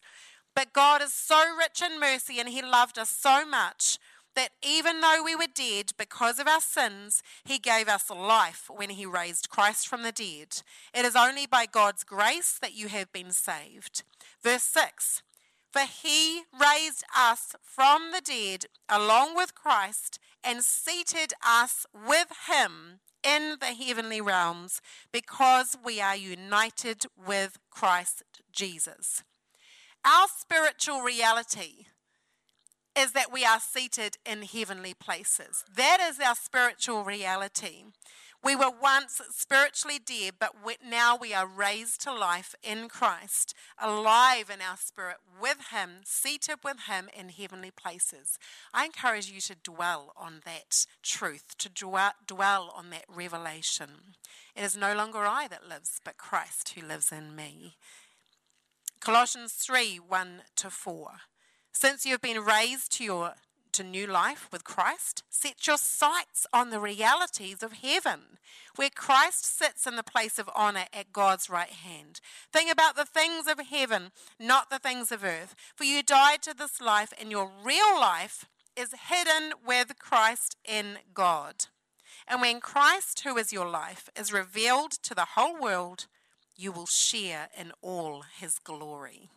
But 0.56 0.74
God 0.74 1.02
is 1.02 1.14
so 1.14 1.56
rich 1.58 1.82
in 1.82 2.00
mercy 2.00 2.40
and 2.40 2.50
He 2.50 2.62
loved 2.62 2.98
us 2.98 3.10
so 3.10 3.46
much 3.46 3.98
that 4.36 4.50
even 4.64 5.02
though 5.02 5.22
we 5.24 5.36
were 5.36 5.48
dead 5.54 5.92
because 5.98 6.40
of 6.40 6.48
our 6.48 6.62
sins, 6.62 7.22
He 7.44 7.58
gave 7.58 7.88
us 7.88 8.10
life 8.10 8.70
when 8.74 8.92
He 8.92 9.06
raised 9.06 9.50
Christ 9.50 9.88
from 9.88 10.04
the 10.04 10.12
dead. 10.12 10.62
It 10.94 11.06
is 11.06 11.16
only 11.16 11.46
by 11.46 11.66
God's 11.66 12.04
grace 12.04 12.58
that 12.62 12.74
you 12.74 12.88
have 12.88 13.12
been 13.12 13.32
saved. 13.32 14.04
Verse 14.42 14.64
6 14.64 15.22
For 15.72 15.82
He 15.82 16.44
raised 16.54 17.04
us 17.18 17.56
from 17.62 18.12
the 18.12 18.22
dead 18.22 18.66
along 18.90 19.36
with 19.36 19.56
Christ 19.56 20.20
and 20.44 20.64
seated 20.64 21.34
us 21.46 21.86
with 21.94 22.28
Him 22.50 23.00
in 23.24 23.58
the 23.60 23.68
heavenly 23.68 24.22
realms 24.22 24.82
because 25.12 25.78
we 25.84 26.02
are 26.02 26.16
united 26.16 27.06
with 27.16 27.58
Christ 27.70 28.24
Jesus. 28.52 29.24
Our 30.06 30.28
spiritual 30.36 31.02
reality 31.02 31.86
is 32.98 33.14
that 33.14 33.32
we 33.32 33.46
are 33.46 33.60
seated 33.60 34.18
in 34.26 34.44
heavenly 34.44 34.94
places. 34.94 35.64
That 35.74 36.00
is 36.02 36.20
our 36.20 36.36
spiritual 36.36 37.04
reality. 37.04 37.84
We 38.44 38.56
were 38.56 38.72
once 38.72 39.22
spiritually 39.30 40.00
dead, 40.04 40.34
but 40.40 40.56
now 40.84 41.16
we 41.16 41.32
are 41.32 41.46
raised 41.46 42.02
to 42.02 42.14
life 42.14 42.56
in 42.64 42.90
Christ, 42.90 43.54
alive 43.80 44.50
in 44.50 44.62
our 44.62 44.78
spirit 44.78 45.18
with 45.40 45.68
Him, 45.72 46.02
seated 46.06 46.58
with 46.64 46.78
Him 46.88 47.08
in 47.16 47.30
heavenly 47.30 47.70
places. 47.70 48.40
I 48.74 48.86
encourage 48.86 49.30
you 49.30 49.42
to 49.42 49.56
dwell 49.56 50.12
on 50.18 50.42
that 50.46 50.88
truth, 51.04 51.56
to 51.60 51.70
dwell 51.70 52.74
on 52.76 52.90
that 52.90 53.06
revelation. 53.08 54.16
It 54.56 54.64
is 54.64 54.76
no 54.76 54.96
longer 54.96 55.20
I 55.20 55.48
that 55.48 55.70
lives, 55.70 56.02
but 56.04 56.18
Christ 56.18 56.70
who 56.70 56.86
lives 56.86 57.12
in 57.12 57.36
me. 57.36 57.76
Colossians 59.00 59.54
3 59.54 59.98
1 59.98 60.42
to 60.56 60.70
4. 60.72 61.12
Since 61.72 62.06
you 62.06 62.12
have 62.14 62.22
been 62.22 62.44
raised 62.44 62.92
to 62.98 63.04
your 63.04 63.34
to 63.74 63.84
new 63.84 64.08
life 64.08 64.48
with 64.52 64.64
Christ, 64.64 65.24
set 65.30 65.68
your 65.68 65.78
sights 65.78 66.46
on 66.54 66.70
the 66.70 66.80
realities 66.80 67.64
of 67.64 67.74
heaven, 67.74 68.38
where 68.76 68.90
Christ 68.90 69.46
sits 69.46 69.86
in 69.88 69.96
the 69.96 70.04
place 70.04 70.38
of 70.40 70.50
honor 70.56 70.86
at 70.94 71.14
God's 71.14 71.50
right 71.50 71.70
hand. 71.70 72.22
Think 72.52 72.72
about 72.72 72.96
the 72.96 73.06
things 73.06 73.48
of 73.48 73.60
heaven, 73.60 74.12
not 74.40 74.70
the 74.70 74.80
things 74.80 75.12
of 75.12 75.24
earth. 75.24 75.56
For 75.76 75.84
you 75.84 76.04
died 76.04 76.42
to 76.44 76.54
this 76.54 76.82
life, 76.82 77.14
and 77.20 77.32
your 77.32 77.52
real 77.64 78.00
life 78.00 78.46
is 78.76 78.94
hidden 79.10 79.54
with 79.66 80.00
Christ 80.00 80.56
in 80.66 81.00
God. 81.14 81.66
And 82.28 82.42
when 82.42 82.60
Christ, 82.60 83.22
who 83.22 83.38
is 83.38 83.52
your 83.52 83.70
life, 83.70 84.10
is 84.18 84.32
revealed 84.32 84.92
to 85.04 85.16
the 85.16 85.30
whole 85.36 85.60
world, 85.60 86.08
you 86.56 86.72
will 86.72 86.86
share 86.86 87.50
in 87.58 87.72
all 87.82 88.24
his 88.40 88.60
glory. 88.60 89.30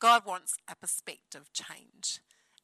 God 0.00 0.26
wants 0.26 0.56
a 0.68 0.74
perspective 0.74 1.50
change 1.52 2.20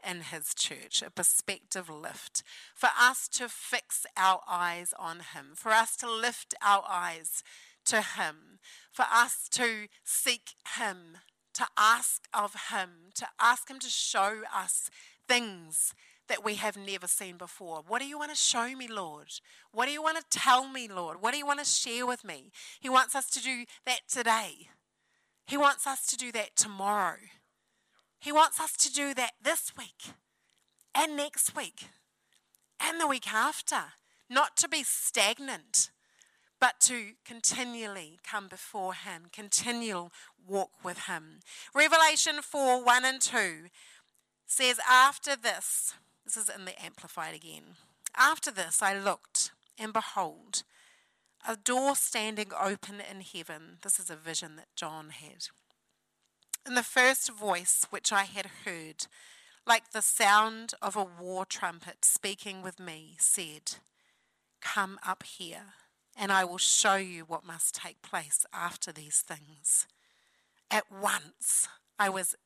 in 0.08 0.22
his 0.22 0.54
church, 0.54 1.02
a 1.02 1.11
perspective 1.11 1.88
lift, 1.88 2.42
for 2.74 2.90
us 2.98 3.28
to 3.28 3.48
fix 3.48 4.06
our 4.16 4.40
eyes 4.48 4.94
on 4.98 5.20
him, 5.34 5.52
for 5.54 5.70
us 5.70 5.96
to 5.96 6.11
lift 6.11 6.54
our 6.64 6.84
eyes 6.88 7.42
to 7.87 8.02
him, 8.02 8.58
for 8.92 9.06
us 9.12 9.48
to 9.50 9.88
seek 10.04 10.54
him, 10.78 11.18
to 11.54 11.66
ask 11.76 12.28
of 12.32 12.54
him, 12.70 12.90
to 13.14 13.26
ask 13.40 13.68
him 13.70 13.78
to 13.80 13.88
show 13.88 14.42
us 14.54 14.90
things 15.26 15.94
that 16.28 16.44
we 16.44 16.56
have 16.56 16.76
never 16.76 17.06
seen 17.06 17.37
before. 17.37 17.82
What 17.87 18.00
do 18.00 18.06
you 18.06 18.18
want 18.18 18.30
to 18.30 18.37
show 18.37 18.76
me, 18.76 18.87
Lord? 18.87 19.28
What 19.72 19.87
do 19.87 19.92
you 19.92 20.02
want 20.02 20.18
to 20.18 20.38
tell 20.38 20.68
me, 20.68 20.87
Lord? 20.87 21.20
What 21.20 21.32
do 21.32 21.38
you 21.38 21.46
want 21.46 21.58
to 21.58 21.64
share 21.64 22.06
with 22.06 22.22
me? 22.22 22.52
He 22.80 22.88
wants 22.88 23.14
us 23.14 23.30
to 23.30 23.42
do 23.42 23.64
that 23.87 24.00
today. 24.08 24.68
He 25.46 25.56
wants 25.56 25.87
us 25.87 26.06
to 26.08 26.16
do 26.16 26.30
that 26.32 26.54
tomorrow. 26.54 27.16
He 28.20 28.33
wants 28.33 28.61
us 28.61 28.72
to 28.78 28.92
do 28.92 29.14
that 29.14 29.33
this 29.42 29.72
week 29.76 30.14
and 30.94 31.16
next 31.16 31.54
week 31.57 31.88
and 32.81 33.00
the 33.00 33.07
week 33.07 33.33
after. 33.33 33.92
Not 34.31 34.57
to 34.59 34.68
be 34.68 34.83
stagnant, 34.83 35.90
but 36.61 36.81
to 36.81 37.12
continually 37.24 38.18
come 38.28 38.48
before 38.48 38.94
Him, 38.94 39.26
continual 39.33 40.12
walk 40.46 40.85
with 40.85 41.07
Him. 41.07 41.40
Revelation 41.74 42.42
4 42.42 42.85
1 42.85 43.04
and 43.04 43.20
2 43.20 43.38
says, 44.46 44.78
After 44.88 45.37
this, 45.37 45.94
this 46.24 46.37
is 46.37 46.50
in 46.50 46.64
the 46.64 46.83
Amplified 46.83 47.35
again. 47.35 47.76
After 48.16 48.50
this, 48.50 48.83
I 48.83 48.98
looked, 48.98 49.52
and 49.78 49.92
behold, 49.92 50.62
a 51.46 51.57
door 51.57 51.94
standing 51.94 52.50
open 52.59 52.96
in 53.00 53.20
heaven. 53.20 53.78
This 53.83 53.98
is 53.98 54.11
a 54.11 54.16
vision 54.16 54.57
that 54.57 54.74
John 54.74 55.11
had. 55.11 55.48
And 56.68 56.76
the 56.76 56.83
first 56.83 57.33
voice 57.33 57.87
which 57.88 58.12
I 58.12 58.24
had 58.24 58.50
heard, 58.66 59.07
like 59.66 59.92
the 59.92 60.02
sound 60.02 60.74
of 60.83 60.96
a 60.96 61.09
war 61.18 61.46
trumpet 61.46 62.04
speaking 62.04 62.61
with 62.61 62.78
me, 62.78 63.16
said, 63.18 63.76
Come 64.61 64.98
up 65.02 65.22
here, 65.22 65.72
and 66.14 66.31
I 66.31 66.44
will 66.44 66.59
show 66.59 66.96
you 66.96 67.24
what 67.24 67.46
must 67.46 67.74
take 67.74 68.02
place 68.02 68.44
after 68.52 68.92
these 68.92 69.22
things. 69.22 69.87
At 70.70 70.92
once, 70.92 71.68
I 71.98 72.11
was 72.11 72.37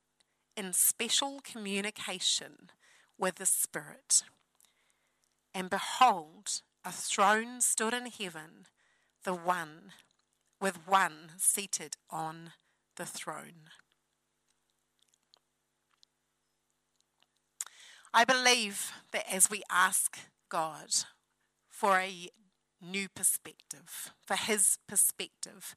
in 0.56 0.72
special 0.72 1.40
communication 1.42 2.70
with 3.18 3.34
the 3.36 3.46
Spirit. 3.46 4.22
And 5.52 5.68
behold, 5.68 6.62
a 6.84 6.92
throne 6.92 7.60
stood 7.60 7.92
in 7.92 8.06
heaven, 8.06 8.66
the 9.24 9.34
one 9.34 9.90
with 10.60 10.86
one 10.86 11.32
seated 11.38 11.96
on 12.08 12.52
the 12.94 13.04
throne. 13.04 13.81
I 18.14 18.24
believe 18.24 18.92
that 19.12 19.24
as 19.32 19.48
we 19.48 19.62
ask 19.70 20.18
God 20.50 20.88
for 21.70 21.98
a 21.98 22.28
new 22.80 23.08
perspective, 23.08 24.12
for 24.26 24.36
His 24.36 24.78
perspective, 24.86 25.74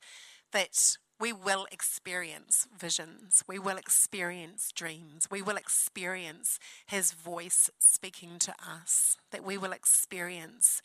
that 0.51 0.97
we 1.17 1.31
will 1.31 1.65
experience 1.71 2.67
visions, 2.77 3.41
we 3.47 3.57
will 3.57 3.77
experience 3.77 4.73
dreams, 4.73 5.29
we 5.31 5.41
will 5.41 5.55
experience 5.55 6.59
His 6.85 7.13
voice 7.13 7.69
speaking 7.79 8.37
to 8.39 8.51
us, 8.51 9.15
that 9.31 9.45
we 9.45 9.57
will 9.57 9.71
experience 9.71 10.81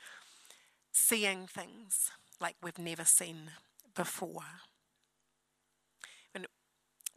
seeing 0.93 1.49
things 1.49 2.13
like 2.41 2.55
we've 2.63 2.79
never 2.79 3.05
seen 3.05 3.51
before. 3.97 4.61
And 6.33 6.47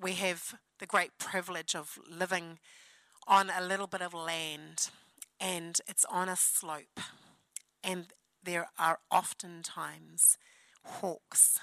we 0.02 0.13
have 0.13 0.56
the 0.80 0.88
great 0.88 1.19
privilege 1.19 1.76
of 1.76 2.00
living 2.10 2.58
on 3.27 3.49
a 3.49 3.63
little 3.63 3.88
bit 3.88 4.01
of 4.01 4.13
land 4.13 4.89
and 5.39 5.79
it's 5.88 6.05
on 6.05 6.29
a 6.29 6.36
slope. 6.36 6.99
And 7.83 8.07
there 8.43 8.67
are 8.77 8.99
oftentimes 9.12 10.38
hawks 10.83 11.59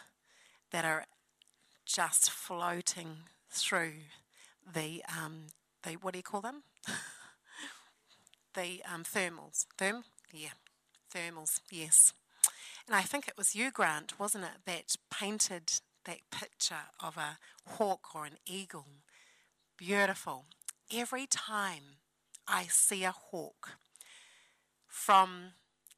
that 0.70 0.84
are 0.84 1.06
just 1.86 2.30
floating 2.30 3.18
through 3.50 3.92
the, 4.72 5.02
um, 5.08 5.46
the 5.82 5.92
what 5.94 6.12
do 6.12 6.18
you 6.18 6.22
call 6.22 6.40
them? 6.40 6.62
the 8.54 8.82
um, 8.92 9.04
thermals. 9.04 9.66
Therm? 9.78 10.02
Yeah, 10.32 10.50
thermals, 11.14 11.60
yes. 11.70 12.12
And 12.86 12.94
I 12.94 13.02
think 13.02 13.28
it 13.28 13.36
was 13.36 13.54
you, 13.54 13.70
Grant, 13.70 14.18
wasn't 14.18 14.44
it, 14.44 14.64
that 14.66 14.96
painted 15.10 15.72
that 16.04 16.20
picture 16.30 16.88
of 17.02 17.16
a 17.16 17.38
hawk 17.72 18.14
or 18.14 18.24
an 18.24 18.38
eagle. 18.46 18.86
Beautiful 19.76 20.46
every 20.94 21.26
time 21.26 21.96
I 22.46 22.64
see 22.64 23.05
a 23.05 23.12
hawk 23.12 23.79
from 24.87 25.53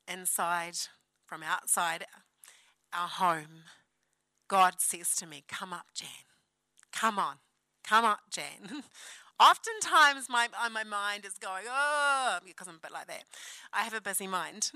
inside, 0.07 0.77
from 1.25 1.43
outside 1.43 2.05
our 2.93 3.09
home, 3.09 3.65
God 4.49 4.75
says 4.79 5.15
to 5.17 5.27
me, 5.27 5.45
Come 5.49 5.73
up, 5.73 5.87
Jan. 5.95 6.09
Come 6.93 7.19
on. 7.19 7.37
Come 7.85 8.05
up, 8.05 8.21
Jan. 8.31 8.83
Oftentimes, 9.41 10.29
my, 10.29 10.49
uh, 10.63 10.69
my 10.69 10.85
mind 10.85 11.25
is 11.25 11.37
going, 11.39 11.65
oh, 11.69 12.39
because 12.45 12.69
I'm 12.69 12.77
a 12.77 12.79
bit 12.79 12.93
like 12.93 13.09
that. 13.09 13.25
I 13.73 13.83
have 13.83 13.95
a 13.95 14.01
busy 14.01 14.29
mind. 14.29 14.71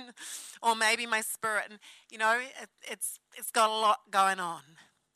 or 0.62 0.74
maybe 0.74 1.06
my 1.06 1.20
spirit, 1.20 1.66
and 1.70 1.78
you 2.10 2.18
know, 2.18 2.38
it, 2.38 2.68
it's, 2.90 3.20
it's 3.36 3.50
got 3.50 3.70
a 3.70 3.72
lot 3.72 4.10
going 4.10 4.40
on. 4.40 4.62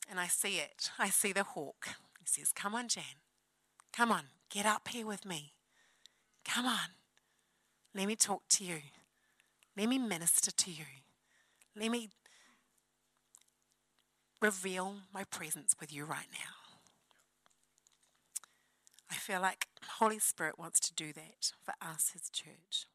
And 0.08 0.20
I 0.20 0.26
see 0.26 0.58
it. 0.58 0.90
I 0.98 1.08
see 1.08 1.32
the 1.32 1.42
hawk. 1.42 1.88
He 2.20 2.26
says, 2.26 2.52
Come 2.52 2.74
on, 2.74 2.88
Jan. 2.88 3.04
Come 3.92 4.12
on. 4.12 4.24
Get 4.52 4.66
up 4.66 4.88
here 4.88 5.06
with 5.06 5.24
me. 5.24 5.54
Come 6.44 6.66
on. 6.66 6.90
Let 7.94 8.06
me 8.06 8.16
talk 8.16 8.42
to 8.50 8.64
you. 8.64 8.80
Let 9.76 9.88
me 9.88 9.98
minister 9.98 10.50
to 10.50 10.70
you. 10.70 10.84
Let 11.74 11.90
me 11.90 12.10
reveal 14.42 14.96
my 15.14 15.24
presence 15.24 15.74
with 15.80 15.90
you 15.90 16.04
right 16.04 16.26
now. 16.32 16.74
I 19.10 19.14
feel 19.14 19.40
like 19.40 19.68
Holy 19.98 20.18
Spirit 20.18 20.58
wants 20.58 20.80
to 20.80 20.94
do 20.94 21.14
that 21.14 21.52
for 21.62 21.72
us, 21.80 22.10
His 22.12 22.28
church. 22.28 22.86